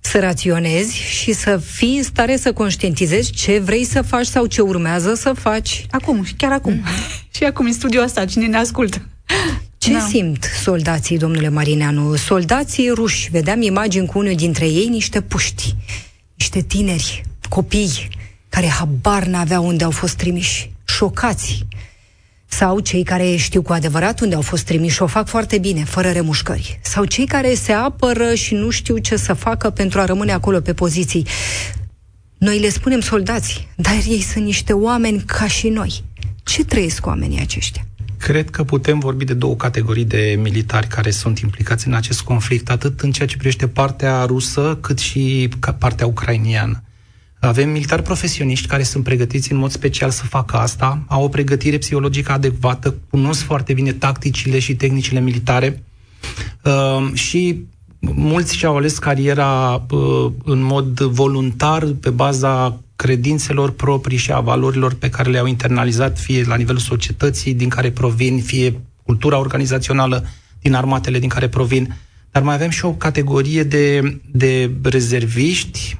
să 0.00 0.18
raționezi 0.18 0.96
și 0.96 1.32
să 1.32 1.60
fii 1.64 1.96
în 1.96 2.02
stare 2.02 2.36
să 2.36 2.52
conștientizezi 2.52 3.30
ce 3.30 3.58
vrei 3.58 3.84
să 3.84 4.02
faci 4.02 4.26
sau 4.26 4.46
ce 4.46 4.60
urmează 4.60 5.14
să 5.14 5.32
faci. 5.32 5.86
Acum, 5.90 6.26
chiar 6.36 6.52
acum. 6.52 6.72
Mm. 6.72 6.84
și 7.36 7.44
acum, 7.44 7.66
în 7.66 7.72
studiul 7.72 8.02
ăsta, 8.02 8.24
cine 8.24 8.46
ne 8.46 8.56
ascultă. 8.56 9.02
Ce 9.78 9.92
da. 9.92 10.00
simt 10.00 10.44
soldații, 10.62 11.18
domnule 11.18 11.48
Marineanu? 11.48 12.14
Soldații 12.14 12.90
ruși, 12.90 13.28
vedeam 13.30 13.62
imagini 13.62 14.06
cu 14.06 14.18
unul 14.18 14.34
dintre 14.34 14.64
ei, 14.66 14.86
niște 14.86 15.20
puști, 15.20 15.74
niște 16.34 16.60
tineri, 16.60 17.22
copii, 17.50 18.08
care 18.48 18.66
habar 18.66 19.24
n-aveau 19.24 19.66
unde 19.66 19.84
au 19.84 19.90
fost 19.90 20.16
trimiși, 20.16 20.70
șocați. 20.84 21.66
Sau 22.46 22.80
cei 22.80 23.02
care 23.02 23.36
știu 23.36 23.62
cu 23.62 23.72
adevărat 23.72 24.20
unde 24.20 24.34
au 24.34 24.40
fost 24.40 24.64
trimiși 24.64 24.94
și 24.94 25.02
o 25.02 25.06
fac 25.06 25.28
foarte 25.28 25.58
bine, 25.58 25.84
fără 25.84 26.10
remușcări. 26.10 26.80
Sau 26.82 27.04
cei 27.04 27.26
care 27.26 27.54
se 27.54 27.72
apără 27.72 28.34
și 28.34 28.54
nu 28.54 28.70
știu 28.70 28.98
ce 28.98 29.16
să 29.16 29.32
facă 29.32 29.70
pentru 29.70 30.00
a 30.00 30.04
rămâne 30.04 30.32
acolo 30.32 30.60
pe 30.60 30.74
poziții. 30.74 31.26
Noi 32.38 32.58
le 32.58 32.68
spunem 32.68 33.00
soldați, 33.00 33.68
dar 33.76 33.94
ei 34.08 34.20
sunt 34.20 34.44
niște 34.44 34.72
oameni 34.72 35.22
ca 35.26 35.46
și 35.46 35.68
noi. 35.68 36.04
Ce 36.42 36.64
trăiesc 36.64 37.06
oamenii 37.06 37.40
aceștia? 37.40 37.84
Cred 38.16 38.50
că 38.50 38.64
putem 38.64 38.98
vorbi 38.98 39.24
de 39.24 39.34
două 39.34 39.56
categorii 39.56 40.04
de 40.04 40.36
militari 40.38 40.86
care 40.86 41.10
sunt 41.10 41.38
implicați 41.38 41.86
în 41.86 41.94
acest 41.94 42.20
conflict, 42.20 42.70
atât 42.70 43.00
în 43.00 43.12
ceea 43.12 43.28
ce 43.28 43.36
privește 43.36 43.68
partea 43.68 44.24
rusă, 44.24 44.78
cât 44.80 44.98
și 44.98 45.48
partea 45.78 46.06
ucrainiană. 46.06 46.82
Avem 47.40 47.70
militari 47.70 48.02
profesioniști 48.02 48.66
care 48.66 48.82
sunt 48.82 49.04
pregătiți 49.04 49.52
în 49.52 49.58
mod 49.58 49.70
special 49.70 50.10
să 50.10 50.24
facă 50.24 50.56
asta, 50.56 51.02
au 51.06 51.24
o 51.24 51.28
pregătire 51.28 51.78
psihologică 51.78 52.32
adecvată, 52.32 52.94
cunosc 53.10 53.42
foarte 53.42 53.72
bine 53.72 53.92
tacticile 53.92 54.58
și 54.58 54.74
tehnicile 54.74 55.20
militare 55.20 55.82
uh, 56.64 57.12
și 57.12 57.64
mulți 58.00 58.56
și-au 58.56 58.76
ales 58.76 58.98
cariera 58.98 59.82
uh, 59.90 60.32
în 60.44 60.62
mod 60.62 61.00
voluntar 61.00 61.84
pe 62.00 62.10
baza 62.10 62.80
credințelor 62.96 63.70
proprii 63.70 64.18
și 64.18 64.32
a 64.32 64.40
valorilor 64.40 64.94
pe 64.94 65.08
care 65.08 65.30
le-au 65.30 65.46
internalizat, 65.46 66.18
fie 66.18 66.44
la 66.44 66.56
nivelul 66.56 66.80
societății 66.80 67.54
din 67.54 67.68
care 67.68 67.90
provin, 67.90 68.42
fie 68.42 68.80
cultura 69.02 69.38
organizațională 69.38 70.26
din 70.62 70.74
armatele 70.74 71.18
din 71.18 71.28
care 71.28 71.48
provin 71.48 71.96
dar 72.30 72.42
mai 72.42 72.54
avem 72.54 72.70
și 72.70 72.84
o 72.84 72.92
categorie 72.92 73.62
de, 73.62 74.18
de 74.32 74.70
rezerviști, 74.82 75.98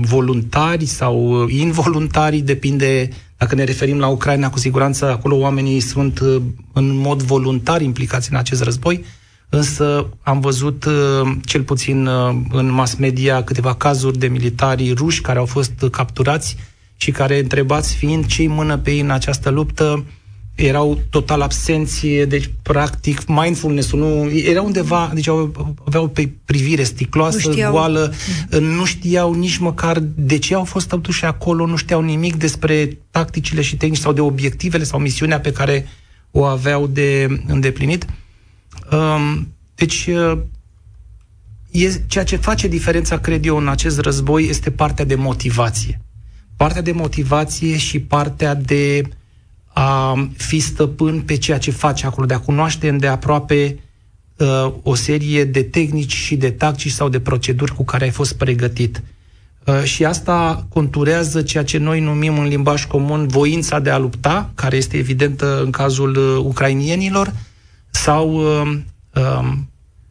voluntari 0.00 0.84
sau 0.84 1.46
involuntari, 1.48 2.40
depinde 2.40 3.10
dacă 3.40 3.54
ne 3.54 3.64
referim 3.64 3.98
la 3.98 4.06
Ucraina, 4.06 4.50
cu 4.50 4.58
siguranță 4.58 5.10
acolo 5.10 5.36
oamenii 5.36 5.80
sunt 5.80 6.18
uh, 6.20 6.42
în 6.72 6.96
mod 6.96 7.22
voluntar 7.22 7.80
implicați 7.80 8.30
în 8.30 8.36
acest 8.36 8.62
război, 8.62 9.04
însă 9.48 10.06
am 10.22 10.40
văzut 10.40 10.84
uh, 10.84 11.30
cel 11.44 11.62
puțin 11.62 12.06
uh, 12.06 12.36
în 12.50 12.70
mass 12.70 12.94
media 12.94 13.42
câteva 13.44 13.74
cazuri 13.74 14.18
de 14.18 14.26
militari 14.26 14.92
ruși 14.92 15.20
care 15.20 15.38
au 15.38 15.46
fost 15.46 15.72
capturați 15.90 16.56
și 16.96 17.10
care, 17.10 17.38
întrebați 17.38 17.94
fiind 17.94 18.26
ce 18.26 18.48
mână 18.48 18.78
pe 18.78 18.90
ei 18.90 19.00
în 19.00 19.10
această 19.10 19.50
luptă, 19.50 20.04
erau 20.60 20.98
total 21.10 21.40
absenți, 21.40 22.06
deci 22.06 22.50
practic 22.62 23.26
mindfulness-ul 23.26 23.98
nu... 23.98 24.30
Era 24.30 24.62
undeva, 24.62 25.10
deci 25.14 25.28
aveau 25.86 26.08
pe 26.08 26.30
privire 26.44 26.82
sticloasă, 26.82 27.40
nu 27.46 27.52
știau. 27.52 27.72
goală, 27.72 28.12
mm. 28.50 28.62
nu 28.62 28.84
știau 28.84 29.34
nici 29.34 29.56
măcar 29.56 29.98
de 30.14 30.38
ce 30.38 30.54
au 30.54 30.64
fost 30.64 30.88
totuși 30.88 31.24
acolo, 31.24 31.66
nu 31.66 31.76
știau 31.76 32.02
nimic 32.02 32.36
despre 32.36 32.98
tacticile 33.10 33.62
și 33.62 33.76
tehnici 33.76 33.98
sau 33.98 34.12
de 34.12 34.20
obiectivele 34.20 34.84
sau 34.84 34.98
misiunea 34.98 35.40
pe 35.40 35.52
care 35.52 35.86
o 36.30 36.44
aveau 36.44 36.86
de 36.86 37.40
îndeplinit. 37.46 38.06
Um, 38.92 39.54
deci, 39.74 40.06
uh, 40.06 40.38
e, 41.70 42.00
ceea 42.06 42.24
ce 42.24 42.36
face 42.36 42.68
diferența, 42.68 43.18
cred 43.18 43.46
eu, 43.46 43.56
în 43.56 43.68
acest 43.68 43.98
război 43.98 44.48
este 44.48 44.70
partea 44.70 45.04
de 45.04 45.14
motivație. 45.14 46.00
Partea 46.56 46.82
de 46.82 46.92
motivație 46.92 47.76
și 47.76 48.00
partea 48.00 48.54
de 48.54 49.02
a 49.72 50.28
fi 50.36 50.58
stăpân 50.58 51.20
pe 51.20 51.36
ceea 51.36 51.58
ce 51.58 51.70
face 51.70 52.06
acolo, 52.06 52.26
de 52.26 52.34
a 52.34 52.38
cunoaște 52.38 52.88
îndeaproape 52.88 53.78
uh, 54.36 54.72
o 54.82 54.94
serie 54.94 55.44
de 55.44 55.62
tehnici 55.62 56.12
și 56.12 56.36
de 56.36 56.50
tactici 56.50 56.92
sau 56.92 57.08
de 57.08 57.20
proceduri 57.20 57.74
cu 57.74 57.84
care 57.84 58.04
ai 58.04 58.10
fost 58.10 58.36
pregătit. 58.36 59.02
Uh, 59.64 59.82
și 59.82 60.04
asta 60.04 60.66
conturează 60.68 61.42
ceea 61.42 61.64
ce 61.64 61.78
noi 61.78 62.00
numim 62.00 62.38
în 62.38 62.46
limbaj 62.46 62.86
comun 62.86 63.26
voința 63.26 63.78
de 63.78 63.90
a 63.90 63.98
lupta, 63.98 64.50
care 64.54 64.76
este 64.76 64.96
evidentă 64.96 65.62
în 65.62 65.70
cazul 65.70 66.16
uh, 66.16 66.44
ucrainienilor, 66.44 67.32
sau 67.90 68.34
uh, 68.34 68.78
uh, 69.14 69.52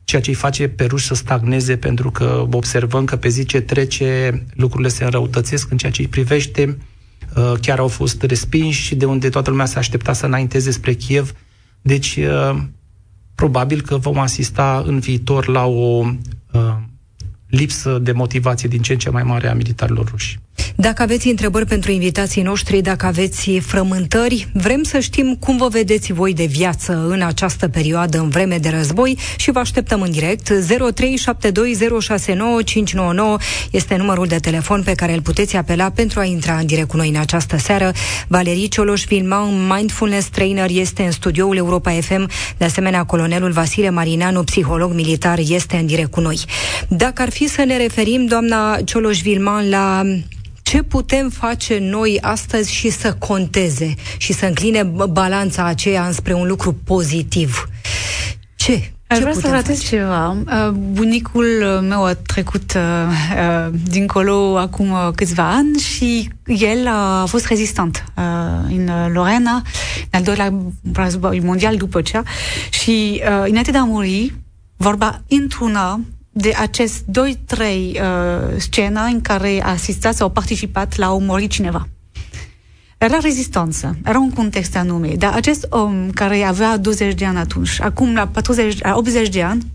ceea 0.04 0.22
ce 0.22 0.30
îi 0.30 0.36
face 0.36 0.68
pe 0.68 0.86
ruși 0.86 1.06
să 1.06 1.14
stagneze, 1.14 1.78
pentru 1.78 2.12
că 2.12 2.48
observăm 2.52 3.06
că 3.06 3.16
pe 3.16 3.30
zi 3.30 3.46
ce 3.46 3.62
trece 3.62 4.44
lucrurile 4.54 4.90
se 4.90 5.04
înrăutățesc 5.04 5.72
în 5.72 5.78
ceea 5.78 5.92
ce 5.92 6.02
îi 6.02 6.08
privește, 6.08 6.64
uh, 6.68 6.76
chiar 7.62 7.80
au 7.80 7.88
fost 7.88 8.22
respinși 8.22 8.96
de 8.96 9.06
unde 9.06 9.30
toată 9.30 9.50
lumea 9.50 9.66
se 9.66 9.78
aștepta 9.78 10.14
să 10.14 10.26
înainteze 10.26 10.72
spre 10.72 10.94
Kiev. 10.94 11.34
Deci, 11.82 12.16
uh, 12.16 12.62
probabil 13.36 13.82
că 13.82 13.98
vom 13.98 14.20
asista 14.20 14.84
în 14.86 15.00
viitor 15.00 15.48
la 15.48 15.66
o 15.66 16.06
uh, 16.52 16.76
lipsă 17.48 18.00
de 18.00 18.12
motivație 18.12 18.70
din 18.70 18.82
ce 18.82 18.94
în 18.94 19.00
ce 19.00 19.10
mai 19.10 19.24
mare 19.24 19.48
a 19.48 19.54
militarilor 19.54 20.10
ruși. 20.10 20.40
Dacă 20.76 21.02
aveți 21.02 21.28
întrebări 21.28 21.66
pentru 21.66 21.92
invitații 21.92 22.42
noștri, 22.42 22.82
dacă 22.82 23.06
aveți 23.06 23.52
frământări, 23.52 24.48
vrem 24.54 24.84
să 24.84 25.00
știm 25.00 25.36
cum 25.40 25.58
vă 25.58 25.68
vedeți 25.68 26.14
voi 26.14 26.34
de 26.34 26.46
viață 26.46 27.06
în 27.10 27.22
această 27.22 27.68
perioadă, 27.68 28.20
în 28.20 28.30
vreme 28.30 28.58
de 28.58 28.70
război 28.70 29.18
și 29.38 29.52
vă 29.52 29.60
așteptăm 29.60 30.02
în 30.02 30.12
direct. 30.12 30.52
0372069599 30.52 30.56
este 33.72 33.96
numărul 33.96 34.28
de 34.28 34.38
telefon 34.38 34.84
pe 34.84 34.94
care 34.94 35.14
îl 35.14 35.22
puteți 35.22 35.56
apela 35.56 35.90
pentru 35.90 36.20
a 36.20 36.24
intra 36.24 36.58
în 36.58 36.66
direct 36.66 36.88
cu 36.88 36.98
noi 36.98 37.10
în 37.10 37.16
această 37.16 37.58
seară. 37.58 37.92
Valerii 38.28 38.68
Cioloș 38.68 39.04
Vilman, 39.04 39.68
Mindfulness 39.76 40.28
Trainer, 40.28 40.70
este 40.70 41.04
în 41.04 41.12
studioul 41.12 41.58
Europa 41.58 41.92
FM. 41.92 42.30
De 42.58 42.66
asemenea, 42.66 43.04
colonelul 43.04 43.52
Vasile 43.52 43.90
Marineanu, 43.90 44.44
psiholog 44.44 44.94
militar, 44.94 45.40
este 45.48 45.78
în 45.78 45.86
direct 45.86 46.12
cu 46.12 46.20
noi. 46.20 46.40
Dacă 46.88 47.22
ar 47.22 47.30
fi 47.30 47.48
să 47.48 47.64
ne 47.64 47.78
referim, 47.78 48.26
doamna 48.26 48.78
Cioloș 48.86 49.22
Vilman, 49.22 49.70
la 49.70 50.04
ce 50.70 50.84
putem 50.84 51.30
face 51.30 51.78
noi 51.80 52.18
astăzi 52.22 52.74
și 52.74 52.90
să 52.90 53.14
conteze 53.14 53.94
și 54.18 54.34
să 54.34 54.46
încline 54.46 54.84
balanța 55.10 55.64
aceea 55.64 56.06
înspre 56.06 56.34
un 56.34 56.48
lucru 56.48 56.74
pozitiv? 56.74 57.70
Ce? 58.56 58.92
Aș 59.08 59.18
vrea 59.18 59.34
să 59.34 59.48
ratez 59.50 59.84
ceva. 59.84 60.30
Uh, 60.30 60.70
bunicul 60.70 61.46
meu 61.88 62.06
a 62.06 62.14
trecut 62.14 62.74
uh, 62.74 62.82
uh, 62.82 63.74
dincolo 63.90 64.58
acum 64.58 64.96
câțiva 65.16 65.52
ani 65.52 65.78
și 65.78 66.30
el 66.46 66.88
a 66.88 67.26
fost 67.28 67.46
rezistant 67.46 68.04
în 68.68 68.90
Lorena, 69.14 69.62
în 70.10 70.12
al 70.12 70.24
doilea 70.24 70.54
război 70.94 71.40
mondial 71.40 71.78
după 71.78 72.02
cea 72.02 72.24
și 72.70 73.22
înainte 73.46 73.72
de 73.72 73.78
a 73.78 73.84
muri, 73.84 74.34
vorba 74.78 75.22
într-una 75.28 76.00
de 76.40 76.54
acest 76.58 77.04
2-3 77.04 77.08
uh, 77.10 78.02
scena 78.58 79.06
în 79.06 79.22
care 79.22 79.64
a 79.64 79.70
asistat 79.70 80.16
sau 80.16 80.30
participat 80.30 80.98
la 80.98 81.14
omori 81.14 81.48
cineva. 81.48 81.88
Era 82.98 83.18
rezistență, 83.18 83.98
era 84.06 84.20
un 84.20 84.32
context 84.32 84.76
anume, 84.76 85.14
dar 85.18 85.34
acest 85.34 85.68
om 85.70 86.10
care 86.10 86.42
avea 86.42 86.78
20 86.78 87.14
de 87.14 87.26
ani 87.26 87.38
atunci, 87.38 87.82
acum 87.82 88.14
la 88.14 88.28
40, 88.28 88.82
la 88.82 88.96
80 88.96 89.30
de 89.30 89.44
ani, 89.44 89.66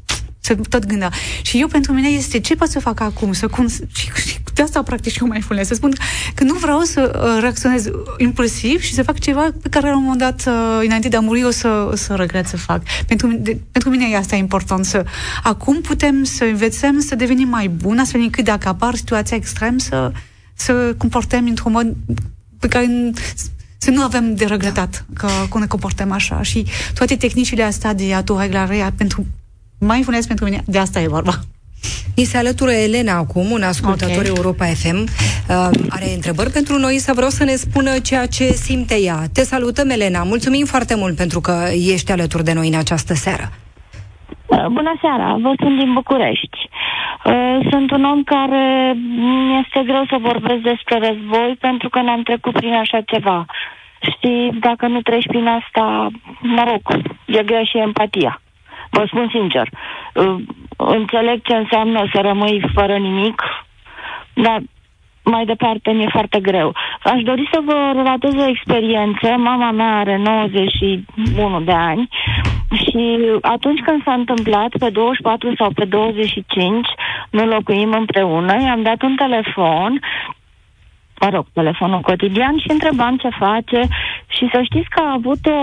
se 0.45 0.55
tot 0.69 0.87
gândea. 0.87 1.11
Și 1.43 1.61
eu, 1.61 1.67
pentru 1.67 1.93
mine, 1.93 2.09
este 2.09 2.41
ce 2.41 2.55
pot 2.55 2.69
să 2.69 2.81
fac 2.81 3.01
acum? 3.01 3.33
Să 3.33 3.47
cum, 3.47 3.69
și, 3.69 4.11
și 4.27 4.39
de 4.55 4.63
asta 4.63 4.83
practic 4.83 5.13
și 5.13 5.19
eu 5.21 5.29
mai 5.29 5.41
fulnesc. 5.41 5.69
Să 5.69 5.75
spun 5.75 5.93
că 6.35 6.45
nu 6.45 6.55
vreau 6.55 6.81
să 6.81 7.21
uh, 7.25 7.41
reacționez 7.41 7.85
impulsiv 8.19 8.81
și 8.81 8.95
să 8.95 9.03
fac 9.03 9.19
ceva 9.19 9.49
pe 9.63 9.69
care 9.69 9.87
la 9.87 9.97
un 9.97 10.03
moment 10.03 10.21
dat, 10.21 10.45
uh, 10.47 10.85
înainte 10.85 11.09
de 11.09 11.17
a 11.17 11.21
muri, 11.21 11.45
o 11.45 11.51
să, 11.51 11.89
o 11.93 11.97
să 11.97 12.15
regret 12.15 12.47
să 12.47 12.57
fac. 12.57 12.83
Pentru, 13.07 13.37
de, 13.39 13.61
pentru 13.73 13.91
mine 13.91 14.09
e 14.11 14.17
asta 14.17 14.37
important. 14.37 14.85
Să, 14.85 15.05
acum 15.43 15.81
putem 15.81 16.25
să 16.25 16.45
învățăm 16.45 17.01
să 17.01 17.15
devenim 17.15 17.49
mai 17.49 17.69
buni, 17.69 18.01
astfel 18.01 18.21
încât 18.21 18.45
dacă 18.45 18.69
apar 18.69 18.95
situația 18.95 19.37
extrem, 19.37 19.79
să, 19.79 20.13
să 20.55 20.95
comportăm 20.99 21.47
într-un 21.47 21.73
mod 21.73 21.95
pe 22.59 22.69
care 22.69 23.13
să 23.79 23.91
nu 23.91 24.03
avem 24.03 24.35
de 24.35 24.45
regretat 24.45 25.05
că, 25.15 25.29
că 25.51 25.59
ne 25.59 25.67
comportăm 25.67 26.11
așa 26.11 26.43
și 26.43 26.67
toate 26.95 27.17
tehnicile 27.17 27.63
astea 27.63 27.95
de 27.95 28.15
autoreglare 28.15 28.93
pentru 28.97 29.27
mindfulness 29.85 30.27
pentru 30.27 30.45
mine, 30.45 30.63
de 30.67 30.79
asta 30.79 31.01
e 31.01 31.09
vorba. 31.09 31.33
Ni 32.17 32.25
se 32.25 32.39
alătură 32.39 32.71
Elena 32.71 33.17
acum, 33.17 33.51
un 33.51 33.63
ascultător 33.63 34.25
okay. 34.25 34.33
Europa 34.37 34.65
FM. 34.65 34.99
Uh, 35.03 35.71
are 35.97 36.09
întrebări 36.15 36.51
pentru 36.51 36.79
noi, 36.79 36.97
să 37.07 37.13
vreau 37.15 37.31
să 37.31 37.45
ne 37.45 37.57
spună 37.65 37.99
ceea 37.99 38.27
ce 38.27 38.45
simte 38.45 38.97
ea. 39.01 39.19
Te 39.35 39.43
salutăm, 39.43 39.89
Elena. 39.91 40.23
Mulțumim 40.23 40.65
foarte 40.65 40.95
mult 40.97 41.17
pentru 41.17 41.41
că 41.41 41.55
ești 41.95 42.13
alături 42.13 42.45
de 42.45 42.53
noi 42.53 42.69
în 42.69 42.79
această 42.79 43.15
seară. 43.15 43.47
Uh, 44.47 44.67
bună 44.67 44.95
seara, 45.01 45.37
vă 45.43 45.53
sunt 45.59 45.79
din 45.79 45.93
București. 45.93 46.59
Uh, 47.25 47.59
sunt 47.71 47.91
un 47.91 48.05
om 48.05 48.23
care 48.23 48.95
mi-este 49.49 49.81
greu 49.85 50.05
să 50.09 50.17
vorbesc 50.21 50.63
despre 50.63 50.99
război 50.99 51.57
pentru 51.61 51.89
că 51.89 52.01
n-am 52.01 52.23
trecut 52.23 52.53
prin 52.53 52.73
așa 52.73 53.01
ceva. 53.01 53.47
Știi, 54.13 54.51
dacă 54.61 54.87
nu 54.87 55.01
treci 55.01 55.27
prin 55.27 55.47
asta, 55.47 56.11
mă 56.41 56.65
rog, 56.71 57.03
e 57.27 57.43
greu 57.43 57.65
și 57.65 57.79
empatia. 57.79 58.41
Vă 58.97 59.05
spun 59.07 59.29
sincer. 59.31 59.69
Uh, 60.15 60.37
înțeleg 60.77 61.43
ce 61.43 61.55
înseamnă 61.55 62.09
să 62.13 62.21
rămâi 62.21 62.71
fără 62.75 62.97
nimic, 62.97 63.43
dar 64.35 64.61
mai 65.23 65.45
departe 65.45 65.91
mi-e 65.91 66.09
foarte 66.11 66.41
greu. 66.41 66.75
Aș 67.03 67.23
dori 67.23 67.49
să 67.53 67.61
vă 67.65 67.93
relatez 67.95 68.35
o 68.35 68.49
experiență. 68.49 69.27
Mama 69.37 69.71
mea 69.71 69.99
are 69.99 70.17
91 70.17 71.61
de 71.61 71.73
ani 71.73 72.09
și 72.75 73.19
atunci 73.41 73.81
când 73.81 74.03
s-a 74.05 74.13
întâmplat, 74.13 74.69
pe 74.79 74.91
24 74.91 75.55
sau 75.59 75.71
pe 75.75 75.85
25, 75.85 76.87
nu 77.31 77.45
locuim 77.47 77.93
împreună, 77.93 78.63
i-am 78.63 78.83
dat 78.83 79.03
un 79.03 79.15
telefon 79.17 80.01
mă 81.21 81.29
rog, 81.29 81.47
telefonul 81.53 82.01
cotidian 82.01 82.59
și 82.59 82.71
întrebam 82.71 83.17
ce 83.17 83.29
face 83.29 83.81
și 84.27 84.49
să 84.53 84.61
știți 84.63 84.89
că 84.89 85.03
a 85.03 85.13
avut 85.13 85.47
o, 85.47 85.59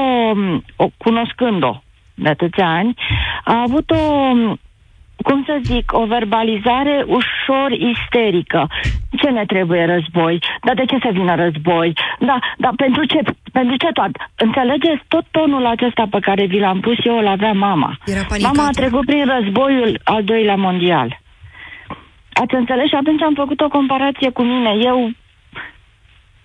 o 0.83 0.87
cunoscând-o 0.97 1.81
de 2.21 2.29
atâția 2.29 2.67
ani, 2.67 2.93
a 3.43 3.61
avut 3.61 3.89
o, 3.89 4.31
cum 5.23 5.43
să 5.45 5.59
zic, 5.63 5.91
o 5.93 6.05
verbalizare 6.05 7.03
ușor 7.07 7.71
isterică. 7.71 8.69
Ce 9.17 9.29
ne 9.29 9.45
trebuie 9.45 9.85
război? 9.85 10.39
Dar 10.63 10.75
de 10.75 10.85
ce 10.85 10.97
să 11.01 11.09
vină 11.11 11.35
război? 11.35 11.93
Da, 12.19 12.39
dar 12.57 12.73
pentru 12.75 13.05
ce? 13.05 13.19
Pentru 13.51 13.75
ce 13.75 13.87
tot? 13.87 14.11
Înțelegeți? 14.35 15.03
Tot 15.07 15.25
tonul 15.31 15.65
acesta 15.65 16.07
pe 16.09 16.19
care 16.19 16.45
vi 16.45 16.59
l-am 16.59 16.79
pus 16.79 16.97
eu 17.03 17.17
îl 17.17 17.27
avea 17.27 17.51
mama. 17.53 17.97
Mama 18.41 18.65
a 18.65 18.69
trecut 18.69 19.05
prin 19.05 19.25
războiul 19.25 20.01
al 20.03 20.23
doilea 20.23 20.55
mondial. 20.55 21.19
Ați 22.33 22.55
înțeles? 22.55 22.87
Și 22.87 22.95
atunci 22.95 23.21
am 23.21 23.33
făcut 23.33 23.61
o 23.61 23.67
comparație 23.67 24.29
cu 24.29 24.41
mine. 24.41 24.71
Eu 24.83 25.11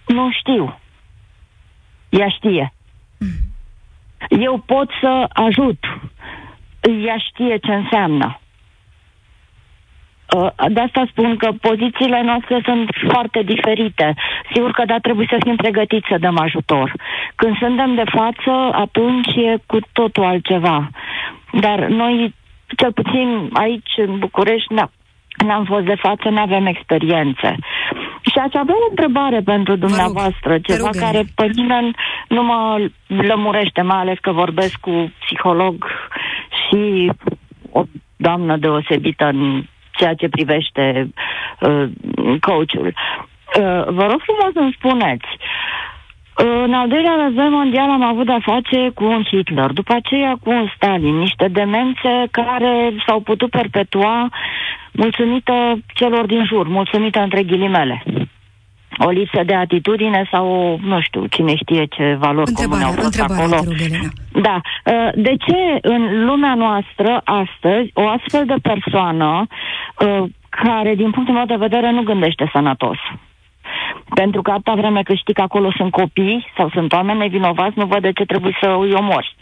nu 0.07 0.29
știu. 0.31 0.79
Ea 2.09 2.29
știe. 2.29 2.73
Mm 3.19 3.47
eu 4.29 4.63
pot 4.67 4.91
să 5.01 5.29
ajut. 5.33 5.79
Ea 7.05 7.17
știe 7.17 7.57
ce 7.57 7.73
înseamnă. 7.73 8.41
Uh, 10.35 10.51
de 10.69 10.81
asta 10.81 11.05
spun 11.09 11.37
că 11.37 11.53
pozițiile 11.61 12.23
noastre 12.23 12.61
sunt 12.65 12.91
foarte 13.09 13.43
diferite. 13.43 14.15
Sigur 14.53 14.71
că 14.71 14.85
da, 14.85 14.99
trebuie 14.99 15.27
să 15.31 15.37
fim 15.45 15.57
pregătiți 15.57 16.07
să 16.11 16.19
dăm 16.19 16.39
ajutor. 16.39 16.93
Când 17.35 17.57
suntem 17.57 17.95
de 17.95 18.05
față, 18.05 18.51
atunci 18.73 19.35
e 19.37 19.57
cu 19.67 19.79
totul 19.93 20.25
altceva. 20.25 20.91
Dar 21.61 21.79
noi, 21.87 22.35
cel 22.77 22.93
puțin 22.93 23.49
aici, 23.53 23.93
în 23.97 24.19
București, 24.19 24.75
n-am 25.45 25.65
fost 25.65 25.85
de 25.85 25.95
față, 25.95 26.29
nu 26.29 26.41
avem 26.41 26.67
experiențe. 26.67 27.57
Și 28.21 28.39
aș 28.39 28.53
avea 28.53 28.75
o 28.75 28.91
întrebare 28.91 29.41
pentru 29.41 29.77
dumneavoastră, 29.77 30.53
rog, 30.53 30.65
ceva 30.65 30.89
care 30.99 31.25
pe 31.35 31.51
mine 31.57 31.91
nu 32.29 32.43
mă 32.43 32.89
lămurește, 33.07 33.83
mai 33.83 33.99
ales 33.99 34.19
că 34.21 34.33
vorbesc 34.33 34.77
cu 34.81 35.13
psiholog 35.21 35.87
și 36.49 37.11
o 37.73 37.83
doamnă 38.17 38.57
deosebită 38.57 39.25
în 39.25 39.63
ceea 39.91 40.15
ce 40.15 40.29
privește 40.29 41.11
uh, 41.61 41.89
coachul. 42.41 42.87
Uh, 42.87 43.85
vă 43.87 44.07
rog 44.11 44.21
frumos 44.27 44.53
să-mi 44.53 44.77
spuneți, 44.79 45.29
În 46.39 46.73
al 46.73 46.89
doilea 46.89 47.17
război 47.25 47.49
mondial 47.49 47.91
am 47.91 48.03
avut 48.03 48.27
de-a 48.27 48.41
face 48.41 48.91
cu 48.95 49.05
un 49.05 49.23
Hitler, 49.25 49.71
după 49.71 49.93
aceea 49.95 50.37
cu 50.43 50.51
un 50.51 50.67
Stalin, 50.75 51.17
niște 51.17 51.49
demențe 51.49 52.27
care 52.31 52.93
s-au 53.07 53.21
putut 53.21 53.51
perpetua 53.51 54.29
mulțumită 54.93 55.53
celor 55.95 56.27
din 56.27 56.45
jur, 56.45 56.69
mulțumită 56.69 57.21
între 57.21 57.43
ghilimele. 57.43 58.03
O 58.99 59.11
lipsă 59.11 59.43
de 59.47 59.55
atitudine 59.55 60.29
sau, 60.31 60.79
nu 60.83 61.01
știu, 61.01 61.27
cine 61.27 61.57
știe 61.57 61.85
ce 61.85 62.17
valori 62.19 62.53
comune 62.53 62.85
au 62.85 62.93
fost 62.93 63.21
acolo. 63.21 63.57
Rog, 63.57 63.75
Elena. 63.87 64.09
Da. 64.33 64.61
Uh, 64.61 65.11
de 65.15 65.35
ce 65.47 65.79
în 65.81 66.25
lumea 66.25 66.55
noastră, 66.55 67.21
astăzi, 67.25 67.91
o 67.95 68.09
astfel 68.09 68.45
de 68.47 68.55
persoană 68.63 69.47
uh, 69.47 70.23
care, 70.49 70.95
din 70.95 71.11
punctul 71.11 71.35
meu 71.35 71.45
de 71.45 71.57
vedere, 71.59 71.91
nu 71.91 72.03
gândește 72.03 72.51
sănătos, 72.53 72.97
pentru 74.15 74.43
că 74.43 74.51
atâta 74.51 74.75
vreme 74.75 75.03
cât 75.03 75.17
știi 75.17 75.35
că 75.35 75.41
acolo 75.41 75.73
sunt 75.77 75.91
copii 75.91 76.47
sau 76.57 76.71
sunt 76.71 76.93
oameni 76.93 77.19
nevinovați, 77.19 77.79
nu 77.79 77.87
văd 77.87 78.03
de 78.03 78.13
ce 78.13 78.25
trebuie 78.25 78.57
să 78.61 78.67
îi 78.81 78.93
omori. 78.93 79.37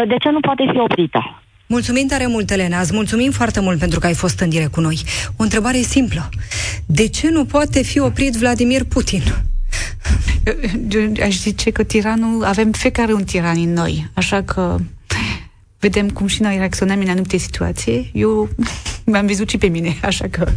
Uh, 0.00 0.08
de 0.08 0.16
ce 0.16 0.30
nu 0.30 0.40
poate 0.40 0.64
fi 0.72 0.78
oprită? 0.78 1.42
Mulțumim 1.66 2.06
tare 2.06 2.26
mult, 2.26 2.50
Elena. 2.50 2.80
Îți 2.80 2.94
mulțumim 2.94 3.30
foarte 3.30 3.60
mult 3.60 3.78
pentru 3.78 3.98
că 4.00 4.06
ai 4.06 4.14
fost 4.14 4.40
în 4.40 4.48
direct 4.48 4.72
cu 4.72 4.80
noi. 4.80 4.98
O 5.36 5.42
întrebare 5.42 5.78
simplă. 5.78 6.28
De 6.86 7.08
ce 7.08 7.30
nu 7.30 7.44
poate 7.44 7.82
fi 7.82 7.98
oprit 7.98 8.34
Vladimir 8.34 8.84
Putin? 8.84 9.22
Eu 10.90 11.12
aș 11.22 11.34
zice 11.34 11.70
că 11.70 11.82
tiranul, 11.82 12.44
avem 12.44 12.70
fiecare 12.70 13.12
un 13.12 13.24
tiran 13.24 13.56
în 13.58 13.72
noi, 13.72 14.06
așa 14.14 14.42
că 14.42 14.76
vedem 15.78 16.08
cum 16.08 16.26
și 16.26 16.42
noi 16.42 16.56
reacționăm 16.56 17.00
în 17.00 17.08
anumite 17.08 17.36
situații. 17.36 18.10
Eu 18.14 18.48
mi-am 19.04 19.26
văzut 19.26 19.48
și 19.48 19.58
pe 19.58 19.66
mine, 19.66 19.96
așa 20.02 20.28
că... 20.30 20.48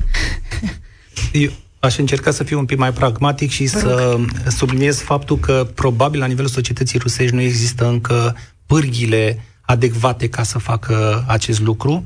Eu 1.32 1.50
aș 1.86 1.98
încerca 1.98 2.32
să 2.32 2.44
fiu 2.44 2.60
un 2.60 2.66
pic 2.66 2.78
mai 2.78 2.94
pragmatic 2.94 3.50
și 3.50 3.66
să 3.66 4.18
subliniez 4.48 5.00
faptul 5.00 5.38
că 5.38 5.68
probabil 5.76 6.20
la 6.20 6.26
nivelul 6.26 6.50
societății 6.50 7.00
rusești 7.00 7.36
nu 7.36 7.42
există 7.42 7.88
încă 7.88 8.36
pârghile 8.66 9.46
adecvate 9.62 10.30
ca 10.30 10.44
să 10.44 10.58
facă 10.60 11.26
acest 11.28 11.62
lucru. 11.62 12.04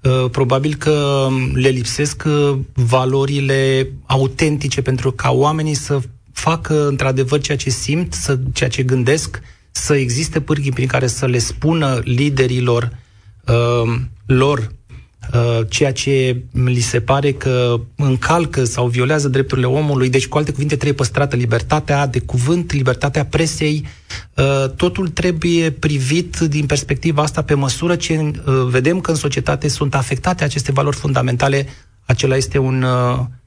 Uh, 0.00 0.30
probabil 0.30 0.74
că 0.74 1.28
le 1.52 1.68
lipsesc 1.68 2.22
uh, 2.26 2.58
valorile 2.74 3.90
autentice 4.06 4.82
pentru 4.82 5.12
ca 5.12 5.30
oamenii 5.30 5.74
să 5.74 6.00
facă 6.32 6.86
într-adevăr 6.86 7.40
ceea 7.40 7.56
ce 7.56 7.70
simt, 7.70 8.12
să, 8.12 8.38
ceea 8.52 8.68
ce 8.68 8.82
gândesc, 8.82 9.40
să 9.70 9.94
existe 9.94 10.40
pârghii 10.40 10.72
prin 10.72 10.86
care 10.86 11.06
să 11.06 11.26
le 11.26 11.38
spună 11.38 12.00
liderilor 12.04 12.98
uh, 13.46 14.00
lor 14.26 14.58
Uh, 14.58 14.75
ceea 15.68 15.92
ce 15.92 16.42
li 16.52 16.80
se 16.80 17.00
pare 17.00 17.32
că 17.32 17.80
încalcă 17.96 18.64
sau 18.64 18.86
violează 18.86 19.28
drepturile 19.28 19.66
omului. 19.66 20.08
Deci, 20.08 20.26
cu 20.26 20.38
alte 20.38 20.50
cuvinte, 20.50 20.74
trebuie 20.74 20.94
păstrată 20.94 21.36
libertatea 21.36 22.06
de 22.06 22.18
cuvânt, 22.18 22.72
libertatea 22.72 23.24
presei. 23.24 23.86
Uh, 24.34 24.70
totul 24.76 25.08
trebuie 25.08 25.70
privit 25.70 26.38
din 26.38 26.66
perspectiva 26.66 27.22
asta 27.22 27.42
pe 27.42 27.54
măsură 27.54 27.96
ce 27.96 28.18
uh, 28.18 28.54
vedem 28.68 29.00
că 29.00 29.10
în 29.10 29.16
societate 29.16 29.68
sunt 29.68 29.94
afectate 29.94 30.44
aceste 30.44 30.72
valori 30.72 30.96
fundamentale. 30.96 31.66
Acela 32.04 32.36
este 32.36 32.58
un 32.58 32.84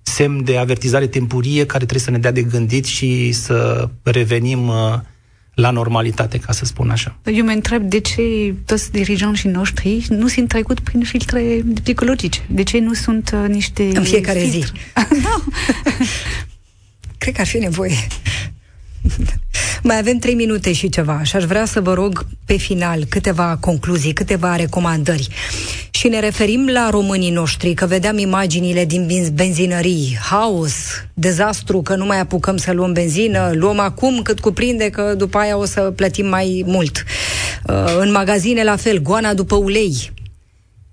semn 0.01 0.43
de 0.43 0.57
avertizare 0.57 1.07
tempurie 1.07 1.65
care 1.65 1.85
trebuie 1.85 1.99
să 1.99 2.11
ne 2.11 2.17
dea 2.17 2.31
de 2.31 2.41
gândit 2.41 2.85
și 2.85 3.31
să 3.31 3.89
revenim 4.03 4.71
la 5.59 5.71
normalitate, 5.71 6.37
ca 6.37 6.51
să 6.51 6.65
spun 6.65 6.89
așa. 6.89 7.15
Eu 7.23 7.45
mă 7.45 7.51
întreb 7.51 7.83
de 7.83 7.99
ce 7.99 8.21
toți 8.65 8.91
dirijanții 8.91 9.49
noștri 9.49 10.05
nu 10.09 10.27
sunt 10.27 10.47
trecut 10.47 10.79
prin 10.79 11.01
filtre 11.01 11.63
psihologice. 11.83 12.45
De 12.49 12.63
ce 12.63 12.79
nu 12.79 12.93
sunt 12.93 13.31
uh, 13.33 13.49
niște... 13.49 13.83
În 13.93 14.03
fiecare 14.03 14.39
filtre? 14.39 14.59
zi. 14.59 14.71
da. 15.23 15.43
Cred 17.17 17.33
că 17.33 17.41
ar 17.41 17.47
fi 17.47 17.57
nevoie. 17.57 17.97
Mai 19.83 19.97
avem 19.97 20.17
trei 20.17 20.33
minute 20.33 20.73
și 20.73 20.89
ceva 20.89 21.23
și 21.23 21.35
aș 21.35 21.43
vrea 21.43 21.65
să 21.65 21.81
vă 21.81 21.93
rog 21.93 22.25
pe 22.45 22.57
final 22.57 23.05
câteva 23.09 23.57
concluzii, 23.59 24.13
câteva 24.13 24.55
recomandări. 24.55 25.27
Și 25.89 26.07
ne 26.07 26.19
referim 26.19 26.67
la 26.67 26.89
românii 26.89 27.31
noștri, 27.31 27.73
că 27.73 27.85
vedeam 27.85 28.17
imaginile 28.17 28.85
din 28.85 29.31
benzinării, 29.33 30.17
haos, 30.21 30.73
dezastru, 31.13 31.81
că 31.81 31.95
nu 31.95 32.05
mai 32.05 32.19
apucăm 32.19 32.57
să 32.57 32.71
luăm 32.71 32.93
benzină, 32.93 33.51
luăm 33.53 33.79
acum 33.79 34.21
cât 34.21 34.39
cuprinde, 34.39 34.89
că 34.89 35.13
după 35.17 35.37
aia 35.37 35.57
o 35.57 35.65
să 35.65 35.81
plătim 35.81 36.27
mai 36.27 36.63
mult. 36.65 37.03
Uh, 37.67 37.97
în 37.99 38.11
magazine 38.11 38.63
la 38.63 38.75
fel, 38.75 39.01
goana 39.01 39.33
după 39.33 39.55
ulei. 39.55 40.11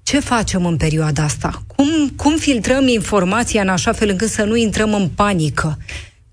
Ce 0.03 0.21
facem 0.21 0.67
în 0.67 0.77
perioada 0.77 1.23
asta? 1.23 1.63
Cum, 1.67 1.89
cum 2.17 2.37
filtrăm 2.37 2.89
informația 2.89 3.61
în 3.63 3.69
așa 3.69 3.93
fel 3.93 4.09
încât 4.09 4.29
să 4.29 4.43
nu 4.43 4.57
intrăm 4.57 4.95
în 4.95 5.09
panică? 5.09 5.79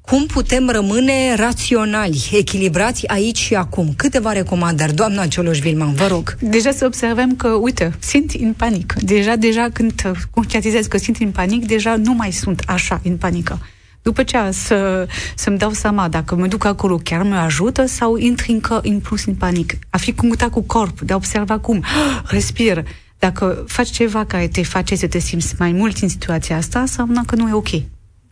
Cum 0.06 0.26
putem 0.26 0.70
rămâne 0.70 1.36
raționali, 1.36 2.30
echilibrați 2.32 3.08
aici 3.08 3.38
și 3.38 3.56
acum. 3.56 3.94
Câteva 3.96 4.32
recomandări, 4.32 4.94
doamna 4.94 5.28
Cioloș 5.28 5.60
Vilman, 5.60 5.94
vă 5.94 6.08
rog. 6.08 6.36
Deja 6.40 6.72
să 6.72 6.86
observăm 6.86 7.36
că, 7.36 7.48
uite, 7.48 7.94
sunt 8.02 8.32
în 8.32 8.54
panic. 8.54 8.94
Deja, 8.94 9.36
deja 9.36 9.70
când 9.74 10.12
conștientizez 10.30 10.86
că 10.86 10.98
sunt 10.98 11.18
în 11.18 11.32
panic, 11.32 11.66
deja 11.66 11.96
nu 11.96 12.14
mai 12.14 12.32
sunt 12.32 12.64
așa 12.66 13.02
în 13.04 13.18
panică. 13.18 13.60
După 14.02 14.24
ce 14.24 14.38
să, 14.52 15.08
să-mi 15.36 15.58
dau 15.58 15.72
seama 15.72 16.08
dacă 16.08 16.36
mă 16.36 16.48
duc 16.48 16.66
acolo 16.66 16.98
chiar 17.04 17.22
mă 17.22 17.36
ajută 17.36 17.86
sau 17.86 18.16
intru 18.16 18.52
încă 18.52 18.80
în 18.84 19.00
plus 19.00 19.26
în 19.26 19.36
panic. 19.36 19.74
A 19.90 19.98
fi 19.98 20.14
conectat 20.14 20.50
cu 20.50 20.62
corp, 20.62 21.02
de 21.02 21.14
a 21.14 21.16
observa 21.16 21.60
cum 21.60 21.84
respir. 22.36 22.84
Dacă 23.20 23.64
faci 23.68 23.90
ceva 23.90 24.26
care 24.26 24.48
te 24.48 24.64
face 24.64 24.96
să 24.96 25.08
te 25.08 25.20
simți 25.20 25.56
mai 25.60 25.72
mult 25.72 25.98
în 25.98 26.08
situația 26.10 26.58
asta, 26.58 26.80
înseamnă 26.80 27.24
că 27.26 27.36
nu 27.36 27.50
e 27.50 27.54
ok. 27.54 27.70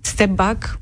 Step 0.02 0.30
back, 0.30 0.80